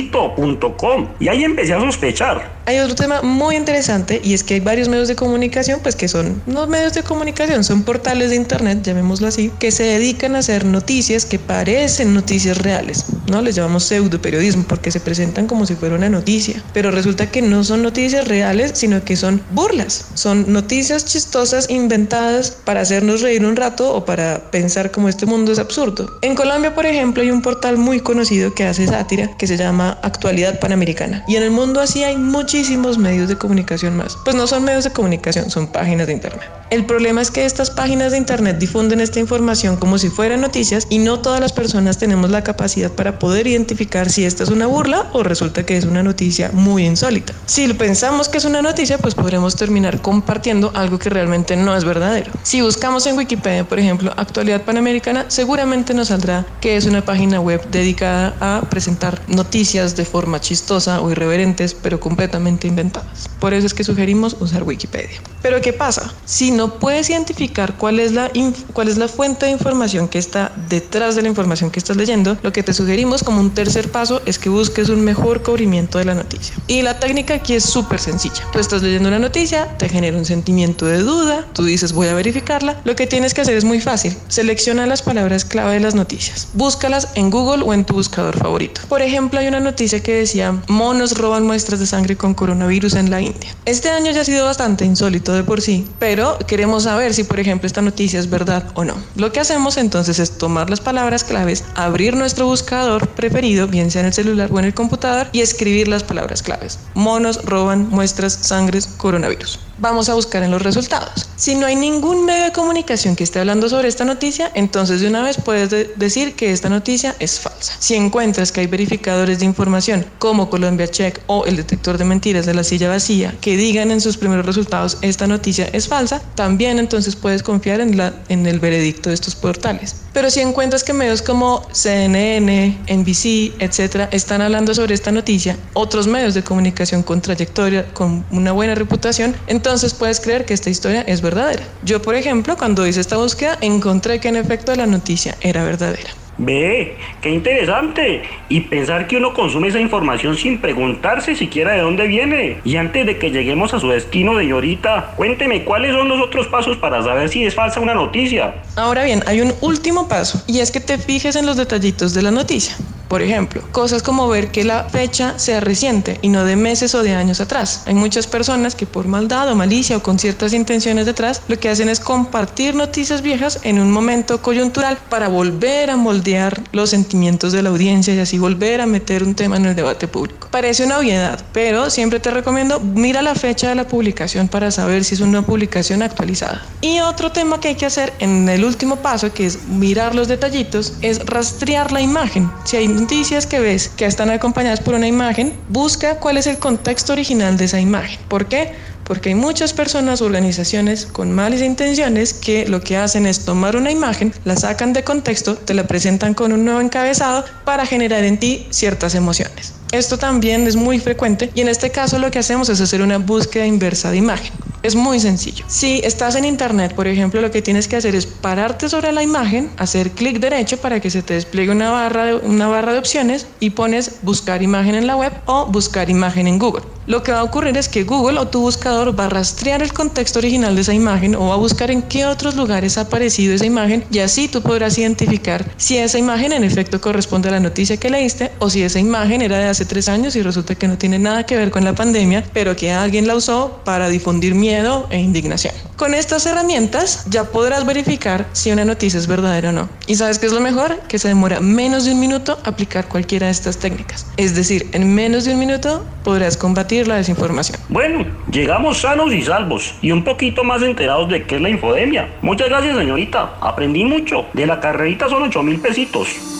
chistosito 0.00 1.14
y 1.18 1.28
ahí 1.28 1.44
empecé 1.44 1.74
a 1.74 1.80
sospechar. 1.80 2.60
Hay 2.66 2.78
otro 2.78 2.94
tema 2.94 3.22
muy 3.22 3.56
interesante 3.56 4.20
y 4.22 4.34
es 4.34 4.44
que 4.44 4.54
hay 4.54 4.60
varios 4.60 4.88
medios 4.88 5.08
de 5.08 5.16
comunicación, 5.16 5.80
pues 5.82 5.96
que 5.96 6.06
son 6.06 6.40
no 6.46 6.66
medios 6.66 6.92
de 6.92 7.02
comunicación, 7.02 7.64
son 7.64 7.82
portales 7.82 8.30
de 8.30 8.36
internet, 8.36 8.80
llamémoslo 8.82 9.26
así, 9.26 9.50
que 9.58 9.72
se 9.72 9.82
dedican 9.82 10.36
a 10.36 10.38
hacer 10.38 10.64
noticias 10.64 11.24
que 11.24 11.38
parecen 11.38 12.14
noticias 12.14 12.58
reales, 12.58 13.06
¿no? 13.28 13.42
Les 13.42 13.56
llamamos 13.56 13.84
pseudo 13.84 14.22
periodismo 14.22 14.64
porque 14.68 14.92
se 14.92 15.00
presentan 15.00 15.46
como 15.46 15.66
si 15.66 15.74
fuera 15.74 15.96
una 15.96 16.08
noticia, 16.08 16.62
pero 16.72 16.90
resulta 16.90 17.30
que 17.30 17.42
no 17.42 17.64
son 17.64 17.82
noticias 17.82 18.28
reales, 18.28 18.72
sino 18.74 19.02
que 19.04 19.16
son 19.16 19.42
burlas, 19.50 20.06
son 20.14 20.52
noticias 20.52 21.04
chistosas 21.06 21.68
inventadas 21.70 22.52
para 22.64 22.82
hacernos 22.82 23.22
reír 23.22 23.44
un 23.44 23.56
rato 23.56 23.92
o 23.92 24.04
para 24.04 24.50
pensar 24.50 24.90
como 24.90 25.08
este 25.08 25.26
mundo 25.26 25.50
es 25.50 25.58
absurdo. 25.58 26.08
En 26.22 26.34
Colombia, 26.36 26.74
por 26.74 26.86
ejemplo, 26.86 27.22
hay 27.22 27.30
un 27.30 27.42
portal 27.42 27.78
muy 27.78 28.00
conocido 28.00 28.54
que 28.54 28.64
hace 28.64 28.86
sátira 28.86 29.36
que 29.36 29.46
se 29.46 29.56
llama 29.56 29.89
Actualidad 30.02 30.58
Panamericana 30.60 31.24
y 31.26 31.36
en 31.36 31.42
el 31.42 31.50
mundo 31.50 31.80
así 31.80 32.04
hay 32.04 32.16
muchísimos 32.16 32.98
medios 32.98 33.28
de 33.28 33.36
comunicación 33.36 33.96
más. 33.96 34.16
Pues 34.24 34.36
no 34.36 34.46
son 34.46 34.64
medios 34.64 34.84
de 34.84 34.92
comunicación, 34.92 35.50
son 35.50 35.66
páginas 35.68 36.06
de 36.06 36.12
internet. 36.12 36.48
El 36.70 36.86
problema 36.86 37.20
es 37.20 37.32
que 37.32 37.44
estas 37.44 37.70
páginas 37.70 38.12
de 38.12 38.18
internet 38.18 38.58
difunden 38.58 39.00
esta 39.00 39.18
información 39.18 39.76
como 39.76 39.98
si 39.98 40.08
fueran 40.08 40.40
noticias 40.40 40.86
y 40.88 40.98
no 40.98 41.18
todas 41.18 41.40
las 41.40 41.52
personas 41.52 41.98
tenemos 41.98 42.30
la 42.30 42.44
capacidad 42.44 42.92
para 42.92 43.18
poder 43.18 43.48
identificar 43.48 44.08
si 44.08 44.24
esta 44.24 44.44
es 44.44 44.50
una 44.50 44.66
burla 44.66 45.08
o 45.12 45.24
resulta 45.24 45.66
que 45.66 45.76
es 45.76 45.84
una 45.84 46.04
noticia 46.04 46.50
muy 46.52 46.86
insólita. 46.86 47.32
Si 47.46 47.66
pensamos 47.74 48.28
que 48.28 48.38
es 48.38 48.44
una 48.44 48.62
noticia, 48.62 48.98
pues 48.98 49.16
podremos 49.16 49.56
terminar 49.56 50.00
compartiendo 50.00 50.70
algo 50.74 50.98
que 50.98 51.10
realmente 51.10 51.56
no 51.56 51.76
es 51.76 51.84
verdadero. 51.84 52.30
Si 52.44 52.60
buscamos 52.60 53.04
en 53.06 53.16
Wikipedia, 53.16 53.64
por 53.64 53.80
ejemplo, 53.80 54.12
actualidad 54.16 54.62
panamericana, 54.62 55.24
seguramente 55.28 55.92
nos 55.94 56.08
saldrá 56.08 56.46
que 56.60 56.76
es 56.76 56.86
una 56.86 57.04
página 57.04 57.40
web 57.40 57.68
dedicada 57.70 58.34
a 58.40 58.62
presentar 58.68 59.20
noticias 59.26 59.79
de 59.80 60.04
forma 60.04 60.40
chistosa 60.40 61.00
o 61.00 61.10
irreverentes, 61.10 61.74
pero 61.74 61.98
completamente 61.98 62.68
inventadas. 62.68 63.28
Por 63.40 63.54
eso 63.54 63.66
es 63.66 63.74
que 63.74 63.84
sugerimos 63.84 64.36
usar 64.40 64.62
Wikipedia. 64.62 65.20
Pero 65.42 65.60
¿qué 65.60 65.72
pasa? 65.72 66.12
Si 66.26 66.50
no 66.50 66.78
puedes 66.78 67.08
identificar 67.08 67.76
cuál 67.76 67.98
es 67.98 68.12
la, 68.12 68.30
cuál 68.72 68.88
es 68.88 68.98
la 68.98 69.08
fuente 69.08 69.46
de 69.46 69.52
información 69.52 70.08
que 70.08 70.18
está 70.18 70.52
detrás 70.68 71.16
de 71.16 71.22
la 71.22 71.28
información 71.28 71.70
que 71.70 71.78
estás 71.78 71.96
leyendo, 71.96 72.36
lo 72.42 72.52
que 72.52 72.62
te 72.62 72.74
sugerimos 72.74 73.22
como 73.22 73.40
un 73.40 73.50
tercer 73.50 73.90
paso 73.90 74.20
es 74.26 74.38
que 74.38 74.50
busques 74.50 74.90
un 74.90 75.00
mejor 75.00 75.42
cubrimiento 75.42 75.98
de 75.98 76.04
la 76.04 76.14
noticia. 76.14 76.54
Y 76.66 76.82
la 76.82 76.98
técnica 76.98 77.34
aquí 77.34 77.54
es 77.54 77.64
súper 77.64 77.98
sencilla. 77.98 78.42
Tú 78.52 78.58
estás 78.58 78.82
leyendo 78.82 79.08
una 79.08 79.18
noticia, 79.18 79.76
te 79.78 79.88
genera 79.88 80.16
un 80.18 80.26
sentimiento 80.26 80.84
de 80.84 80.98
duda, 80.98 81.46
tú 81.54 81.64
dices 81.64 81.92
voy 81.92 82.08
a 82.08 82.14
verificarla. 82.14 82.80
Lo 82.84 82.94
que 82.94 83.06
tienes 83.06 83.32
que 83.32 83.40
hacer 83.40 83.56
es 83.56 83.64
muy 83.64 83.80
fácil. 83.80 84.16
Selecciona 84.28 84.86
las 84.86 85.02
palabras 85.02 85.44
clave 85.44 85.74
de 85.74 85.80
las 85.80 85.94
noticias. 85.94 86.48
Búscalas 86.52 87.08
en 87.14 87.30
Google 87.30 87.64
o 87.64 87.72
en 87.72 87.84
tu 87.84 87.94
buscador 87.94 88.36
favorito. 88.36 88.82
Por 88.88 89.02
ejemplo, 89.02 89.40
hay 89.40 89.48
una 89.48 89.60
noticia 89.60 89.69
que 89.74 90.14
decía 90.14 90.62
monos 90.68 91.16
roban 91.16 91.46
muestras 91.46 91.80
de 91.80 91.86
sangre 91.86 92.16
con 92.16 92.34
coronavirus 92.34 92.94
en 92.94 93.10
la 93.10 93.20
India. 93.20 93.54
Este 93.64 93.90
año 93.90 94.10
ya 94.10 94.22
ha 94.22 94.24
sido 94.24 94.44
bastante 94.44 94.84
insólito 94.84 95.32
de 95.32 95.44
por 95.44 95.60
sí, 95.60 95.86
pero 95.98 96.38
queremos 96.46 96.84
saber 96.84 97.14
si, 97.14 97.24
por 97.24 97.38
ejemplo, 97.40 97.66
esta 97.66 97.82
noticia 97.82 98.18
es 98.18 98.28
verdad 98.28 98.64
o 98.74 98.84
no. 98.84 98.94
Lo 99.16 99.32
que 99.32 99.40
hacemos 99.40 99.76
entonces 99.76 100.18
es 100.18 100.38
tomar 100.38 100.70
las 100.70 100.80
palabras 100.80 101.24
claves, 101.24 101.64
abrir 101.74 102.16
nuestro 102.16 102.46
buscador 102.46 103.08
preferido, 103.08 103.68
bien 103.68 103.90
sea 103.90 104.00
en 104.00 104.08
el 104.08 104.12
celular 104.12 104.50
o 104.52 104.58
en 104.58 104.64
el 104.66 104.74
computador, 104.74 105.28
y 105.32 105.40
escribir 105.40 105.88
las 105.88 106.02
palabras 106.02 106.42
claves. 106.42 106.78
Monos 106.94 107.44
roban 107.44 107.88
muestras, 107.88 108.32
sangres, 108.32 108.86
coronavirus. 108.86 109.58
Vamos 109.78 110.10
a 110.10 110.14
buscar 110.14 110.42
en 110.42 110.50
los 110.50 110.62
resultados. 110.62 111.30
Si 111.36 111.54
no 111.54 111.64
hay 111.64 111.74
ningún 111.74 112.26
medio 112.26 112.44
de 112.44 112.52
comunicación 112.52 113.16
que 113.16 113.24
esté 113.24 113.38
hablando 113.38 113.68
sobre 113.70 113.88
esta 113.88 114.04
noticia, 114.04 114.50
entonces 114.54 115.00
de 115.00 115.08
una 115.08 115.22
vez 115.22 115.38
puedes 115.42 115.70
decir 115.96 116.36
que 116.36 116.52
esta 116.52 116.68
noticia 116.68 117.16
es 117.18 117.40
falsa. 117.40 117.74
Si 117.78 117.94
encuentras 117.94 118.52
que 118.52 118.60
hay 118.60 118.66
verificadores 118.66 119.38
de 119.38 119.46
información 119.50 120.06
como 120.18 120.48
Colombia 120.48 120.88
Check 120.88 121.20
o 121.26 121.44
el 121.44 121.56
detector 121.56 121.98
de 121.98 122.04
mentiras 122.04 122.46
de 122.46 122.54
la 122.54 122.64
silla 122.64 122.88
vacía 122.88 123.34
que 123.40 123.56
digan 123.56 123.90
en 123.90 124.00
sus 124.00 124.16
primeros 124.16 124.46
resultados 124.46 124.96
esta 125.02 125.26
noticia 125.26 125.68
es 125.72 125.88
falsa, 125.88 126.22
también 126.34 126.78
entonces 126.78 127.16
puedes 127.16 127.42
confiar 127.42 127.80
en, 127.80 128.00
en 128.28 128.46
el 128.46 128.60
veredicto 128.60 129.10
de 129.10 129.14
estos 129.14 129.34
portales. 129.34 129.96
Pero 130.12 130.30
si 130.30 130.40
encuentras 130.40 130.82
que 130.82 130.92
medios 130.92 131.22
como 131.22 131.66
CNN, 131.72 132.78
NBC, 132.88 133.60
etcétera, 133.60 134.08
están 134.12 134.40
hablando 134.40 134.74
sobre 134.74 134.94
esta 134.94 135.12
noticia, 135.12 135.56
otros 135.74 136.06
medios 136.06 136.34
de 136.34 136.42
comunicación 136.42 137.02
con 137.02 137.20
trayectoria, 137.20 137.92
con 137.92 138.24
una 138.30 138.52
buena 138.52 138.74
reputación, 138.74 139.34
entonces 139.46 139.94
puedes 139.94 140.20
creer 140.20 140.44
que 140.46 140.54
esta 140.54 140.70
historia 140.70 141.02
es 141.02 141.20
verdadera. 141.20 141.62
Yo, 141.82 142.02
por 142.02 142.14
ejemplo, 142.14 142.56
cuando 142.56 142.86
hice 142.86 143.00
esta 143.00 143.16
búsqueda, 143.16 143.58
encontré 143.60 144.20
que 144.20 144.28
en 144.28 144.36
efecto 144.36 144.74
la 144.74 144.86
noticia 144.86 145.36
era 145.40 145.64
verdadera. 145.64 146.10
Ve, 146.38 146.96
qué 147.20 147.30
interesante. 147.30 148.22
Y 148.48 148.60
pensar 148.62 149.06
que 149.06 149.16
uno 149.16 149.34
consume 149.34 149.68
esa 149.68 149.80
información 149.80 150.36
sin 150.36 150.58
preguntarse 150.58 151.34
siquiera 151.34 151.72
de 151.72 151.80
dónde 151.80 152.06
viene. 152.06 152.60
Y 152.64 152.76
antes 152.76 153.06
de 153.06 153.18
que 153.18 153.30
lleguemos 153.30 153.74
a 153.74 153.80
su 153.80 153.88
destino, 153.88 154.36
señorita, 154.38 155.12
cuénteme 155.16 155.64
cuáles 155.64 155.92
son 155.92 156.08
los 156.08 156.20
otros 156.20 156.48
pasos 156.48 156.76
para 156.76 157.02
saber 157.02 157.28
si 157.28 157.44
es 157.44 157.54
falsa 157.54 157.80
una 157.80 157.94
noticia. 157.94 158.54
Ahora 158.76 159.04
bien, 159.04 159.22
hay 159.26 159.40
un 159.40 159.52
último 159.60 160.08
paso 160.08 160.42
y 160.46 160.60
es 160.60 160.70
que 160.70 160.80
te 160.80 160.98
fijes 160.98 161.36
en 161.36 161.46
los 161.46 161.56
detallitos 161.56 162.14
de 162.14 162.22
la 162.22 162.30
noticia. 162.30 162.76
Por 163.10 163.22
ejemplo, 163.22 163.60
cosas 163.72 164.04
como 164.04 164.28
ver 164.28 164.52
que 164.52 164.62
la 164.62 164.84
fecha 164.84 165.36
sea 165.36 165.58
reciente 165.58 166.20
y 166.22 166.28
no 166.28 166.44
de 166.44 166.54
meses 166.54 166.94
o 166.94 167.02
de 167.02 167.12
años 167.12 167.40
atrás. 167.40 167.82
Hay 167.86 167.94
muchas 167.94 168.28
personas 168.28 168.76
que 168.76 168.86
por 168.86 169.08
maldad 169.08 169.50
o 169.50 169.56
malicia 169.56 169.96
o 169.96 170.00
con 170.00 170.20
ciertas 170.20 170.52
intenciones 170.52 171.06
detrás, 171.06 171.42
lo 171.48 171.58
que 171.58 171.68
hacen 171.68 171.88
es 171.88 171.98
compartir 171.98 172.76
noticias 172.76 173.20
viejas 173.20 173.58
en 173.64 173.80
un 173.80 173.90
momento 173.90 174.40
coyuntural 174.40 174.96
para 175.08 175.26
volver 175.26 175.90
a 175.90 175.96
moldear 175.96 176.62
los 176.70 176.90
sentimientos 176.90 177.52
de 177.52 177.64
la 177.64 177.70
audiencia 177.70 178.14
y 178.14 178.20
así 178.20 178.38
volver 178.38 178.80
a 178.80 178.86
meter 178.86 179.24
un 179.24 179.34
tema 179.34 179.56
en 179.56 179.66
el 179.66 179.74
debate 179.74 180.06
público. 180.06 180.46
Parece 180.52 180.84
una 180.84 180.98
obviedad, 180.98 181.44
pero 181.52 181.90
siempre 181.90 182.20
te 182.20 182.30
recomiendo 182.30 182.78
mira 182.78 183.22
la 183.22 183.34
fecha 183.34 183.70
de 183.70 183.74
la 183.74 183.88
publicación 183.88 184.46
para 184.46 184.70
saber 184.70 185.02
si 185.02 185.16
es 185.16 185.20
una 185.20 185.42
publicación 185.42 186.02
actualizada. 186.02 186.62
Y 186.80 187.00
otro 187.00 187.32
tema 187.32 187.58
que 187.58 187.68
hay 187.68 187.74
que 187.74 187.86
hacer 187.86 188.12
en 188.20 188.48
el 188.48 188.64
último 188.64 188.96
paso, 188.96 189.32
que 189.32 189.46
es 189.46 189.66
mirar 189.66 190.14
los 190.14 190.28
detallitos, 190.28 190.92
es 191.02 191.26
rastrear 191.26 191.90
la 191.90 192.00
imagen. 192.00 192.48
Si 192.62 192.76
hay 192.76 192.99
noticias 193.00 193.46
que 193.46 193.60
ves 193.60 193.88
que 193.88 194.04
están 194.04 194.30
acompañadas 194.30 194.80
por 194.80 194.94
una 194.94 195.08
imagen, 195.08 195.54
busca 195.68 196.16
cuál 196.16 196.36
es 196.36 196.46
el 196.46 196.58
contexto 196.58 197.12
original 197.12 197.56
de 197.56 197.64
esa 197.64 197.80
imagen. 197.80 198.20
¿Por 198.28 198.46
qué? 198.46 198.72
Porque 199.04 199.30
hay 199.30 199.34
muchas 199.34 199.72
personas 199.72 200.22
organizaciones 200.22 201.06
con 201.06 201.32
malas 201.32 201.62
intenciones 201.62 202.34
que 202.34 202.68
lo 202.68 202.80
que 202.80 202.96
hacen 202.96 203.26
es 203.26 203.44
tomar 203.44 203.74
una 203.74 203.90
imagen, 203.90 204.32
la 204.44 204.56
sacan 204.56 204.92
de 204.92 205.02
contexto, 205.02 205.56
te 205.56 205.74
la 205.74 205.86
presentan 205.86 206.34
con 206.34 206.52
un 206.52 206.64
nuevo 206.64 206.80
encabezado 206.80 207.44
para 207.64 207.86
generar 207.86 208.22
en 208.24 208.38
ti 208.38 208.66
ciertas 208.70 209.14
emociones. 209.14 209.72
Esto 209.92 210.18
también 210.18 210.66
es 210.66 210.76
muy 210.76 211.00
frecuente 211.00 211.50
y 211.54 211.62
en 211.62 211.68
este 211.68 211.90
caso 211.90 212.18
lo 212.18 212.30
que 212.30 212.38
hacemos 212.38 212.68
es 212.68 212.80
hacer 212.80 213.02
una 213.02 213.18
búsqueda 213.18 213.66
inversa 213.66 214.10
de 214.10 214.18
imagen. 214.18 214.52
Es 214.82 214.94
muy 214.94 215.20
sencillo. 215.20 215.66
Si 215.68 216.00
estás 216.04 216.36
en 216.36 216.46
internet, 216.46 216.94
por 216.94 217.06
ejemplo, 217.06 217.42
lo 217.42 217.50
que 217.50 217.60
tienes 217.60 217.86
que 217.86 217.96
hacer 217.96 218.14
es 218.14 218.24
pararte 218.24 218.88
sobre 218.88 219.12
la 219.12 219.22
imagen, 219.22 219.70
hacer 219.76 220.12
clic 220.12 220.40
derecho 220.40 220.78
para 220.78 221.00
que 221.00 221.10
se 221.10 221.22
te 221.22 221.34
despliegue 221.34 221.70
una 221.70 221.90
barra, 221.90 222.24
de, 222.24 222.98
opciones 222.98 223.46
y 223.60 223.70
pones 223.70 224.20
buscar 224.22 224.62
imagen 224.62 224.94
en 224.94 225.06
la 225.06 225.16
web 225.16 225.32
o 225.44 225.66
buscar 225.66 226.08
imagen 226.08 226.46
en 226.46 226.58
Google. 226.58 226.82
Lo 227.06 227.22
que 227.22 227.32
va 227.32 227.40
a 227.40 227.42
ocurrir 227.42 227.76
es 227.76 227.88
que 227.88 228.04
Google 228.04 228.38
o 228.38 228.48
tu 228.48 228.60
buscador 228.60 229.18
va 229.18 229.26
a 229.26 229.28
rastrear 229.28 229.82
el 229.82 229.92
contexto 229.92 230.38
original 230.38 230.74
de 230.74 230.82
esa 230.82 230.94
imagen 230.94 231.34
o 231.34 231.48
va 231.48 231.54
a 231.54 231.58
buscar 231.58 231.90
en 231.90 232.02
qué 232.02 232.24
otros 232.24 232.54
lugares 232.54 232.96
ha 232.96 233.02
aparecido 233.02 233.54
esa 233.54 233.66
imagen 233.66 234.04
y 234.10 234.20
así 234.20 234.48
tú 234.48 234.62
podrás 234.62 234.96
identificar 234.96 235.64
si 235.76 235.98
esa 235.98 236.18
imagen 236.18 236.52
en 236.52 236.62
efecto 236.62 237.00
corresponde 237.00 237.48
a 237.48 237.52
la 237.52 237.60
noticia 237.60 237.96
que 237.96 238.10
leíste 238.10 238.52
o 238.60 238.70
si 238.70 238.82
esa 238.82 239.00
imagen 239.00 239.42
era 239.42 239.58
de 239.58 239.64
hace 239.64 239.84
tres 239.84 240.08
años 240.08 240.36
y 240.36 240.42
resulta 240.42 240.74
que 240.74 240.88
no 240.88 240.98
tiene 240.98 241.18
nada 241.18 241.44
que 241.44 241.56
ver 241.56 241.70
con 241.70 241.84
la 241.84 241.94
pandemia, 241.94 242.44
pero 242.52 242.76
que 242.76 242.92
alguien 242.92 243.26
la 243.26 243.34
usó 243.34 243.80
para 243.84 244.08
difundir 244.08 244.54
miedo 244.54 244.69
miedo 244.70 245.08
e 245.10 245.18
indignación. 245.18 245.74
Con 245.96 246.14
estas 246.14 246.46
herramientas 246.46 247.24
ya 247.28 247.44
podrás 247.44 247.84
verificar 247.84 248.46
si 248.52 248.70
una 248.70 248.84
noticia 248.84 249.18
es 249.18 249.26
verdadera 249.26 249.70
o 249.70 249.72
no. 249.72 249.88
¿Y 250.06 250.14
sabes 250.14 250.38
qué 250.38 250.46
es 250.46 250.52
lo 250.52 250.60
mejor? 250.60 251.00
Que 251.08 251.18
se 251.18 251.26
demora 251.26 251.58
menos 251.60 252.04
de 252.04 252.12
un 252.12 252.20
minuto 252.20 252.56
aplicar 252.64 253.08
cualquiera 253.08 253.46
de 253.46 253.52
estas 253.52 253.78
técnicas. 253.78 254.26
Es 254.36 254.54
decir, 254.54 254.88
en 254.92 255.12
menos 255.12 255.44
de 255.44 255.54
un 255.54 255.58
minuto 255.58 256.04
podrás 256.22 256.56
combatir 256.56 257.08
la 257.08 257.16
desinformación. 257.16 257.80
Bueno, 257.88 258.24
llegamos 258.52 258.98
sanos 258.98 259.32
y 259.32 259.42
salvos 259.42 259.94
y 260.02 260.12
un 260.12 260.22
poquito 260.22 260.62
más 260.62 260.82
enterados 260.82 261.28
de 261.28 261.44
qué 261.44 261.56
es 261.56 261.62
la 261.62 261.70
infodemia. 261.70 262.28
Muchas 262.42 262.68
gracias 262.68 262.96
señorita, 262.96 263.56
aprendí 263.60 264.04
mucho. 264.04 264.46
De 264.52 264.66
la 264.66 264.78
carrerita 264.78 265.28
son 265.28 265.42
8 265.42 265.62
mil 265.64 265.80
pesitos. 265.80 266.59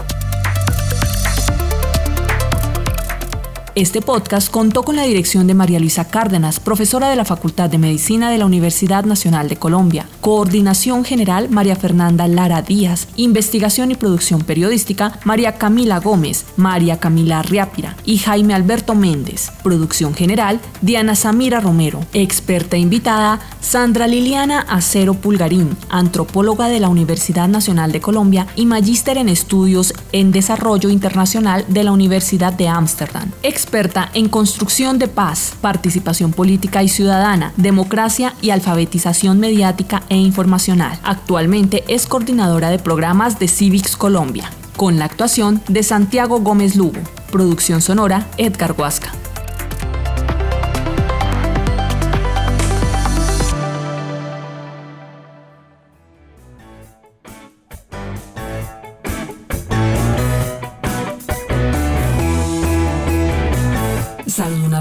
Este 3.73 4.01
podcast 4.01 4.51
contó 4.51 4.83
con 4.83 4.97
la 4.97 5.03
dirección 5.03 5.47
de 5.47 5.53
María 5.53 5.79
Luisa 5.79 6.03
Cárdenas, 6.03 6.59
profesora 6.59 7.07
de 7.07 7.15
la 7.15 7.23
Facultad 7.23 7.69
de 7.69 7.77
Medicina 7.77 8.29
de 8.29 8.37
la 8.37 8.45
Universidad 8.45 9.05
Nacional 9.05 9.47
de 9.47 9.55
Colombia. 9.55 10.09
Coordinación 10.19 11.05
General 11.05 11.49
María 11.49 11.77
Fernanda 11.77 12.27
Lara 12.27 12.61
Díaz. 12.63 13.07
Investigación 13.15 13.89
y 13.89 13.95
producción 13.95 14.41
periodística 14.41 15.17
María 15.23 15.53
Camila 15.57 16.01
Gómez, 16.01 16.47
María 16.57 16.99
Camila 16.99 17.43
Riápira 17.43 17.95
y 18.03 18.17
Jaime 18.17 18.53
Alberto 18.53 18.93
Méndez. 18.93 19.53
Producción 19.63 20.13
General 20.15 20.59
Diana 20.81 21.15
Samira 21.15 21.61
Romero. 21.61 22.01
Experta 22.11 22.75
invitada 22.75 23.39
Sandra 23.61 24.05
Liliana 24.05 24.65
Acero 24.67 25.13
Pulgarín, 25.13 25.77
antropóloga 25.89 26.67
de 26.67 26.81
la 26.81 26.89
Universidad 26.89 27.47
Nacional 27.47 27.93
de 27.93 28.01
Colombia 28.01 28.47
y 28.57 28.65
magíster 28.65 29.17
en 29.17 29.29
estudios 29.29 29.93
en 30.11 30.33
desarrollo 30.33 30.89
internacional 30.89 31.63
de 31.69 31.85
la 31.85 31.93
Universidad 31.93 32.51
de 32.51 32.67
Ámsterdam 32.67 33.31
experta 33.61 34.09
en 34.15 34.27
construcción 34.27 34.97
de 34.97 35.07
paz, 35.07 35.53
participación 35.61 36.33
política 36.33 36.81
y 36.81 36.89
ciudadana, 36.89 37.53
democracia 37.57 38.33
y 38.41 38.49
alfabetización 38.49 39.39
mediática 39.39 40.01
e 40.09 40.17
informacional. 40.17 40.99
Actualmente 41.03 41.83
es 41.87 42.07
coordinadora 42.07 42.71
de 42.71 42.79
programas 42.79 43.37
de 43.37 43.47
Civics 43.47 43.95
Colombia, 43.95 44.49
con 44.77 44.97
la 44.97 45.05
actuación 45.05 45.61
de 45.67 45.83
Santiago 45.83 46.39
Gómez 46.39 46.75
Lugo. 46.75 47.01
Producción 47.31 47.81
sonora 47.81 48.25
Edgar 48.37 48.73
Huasca. 48.75 49.20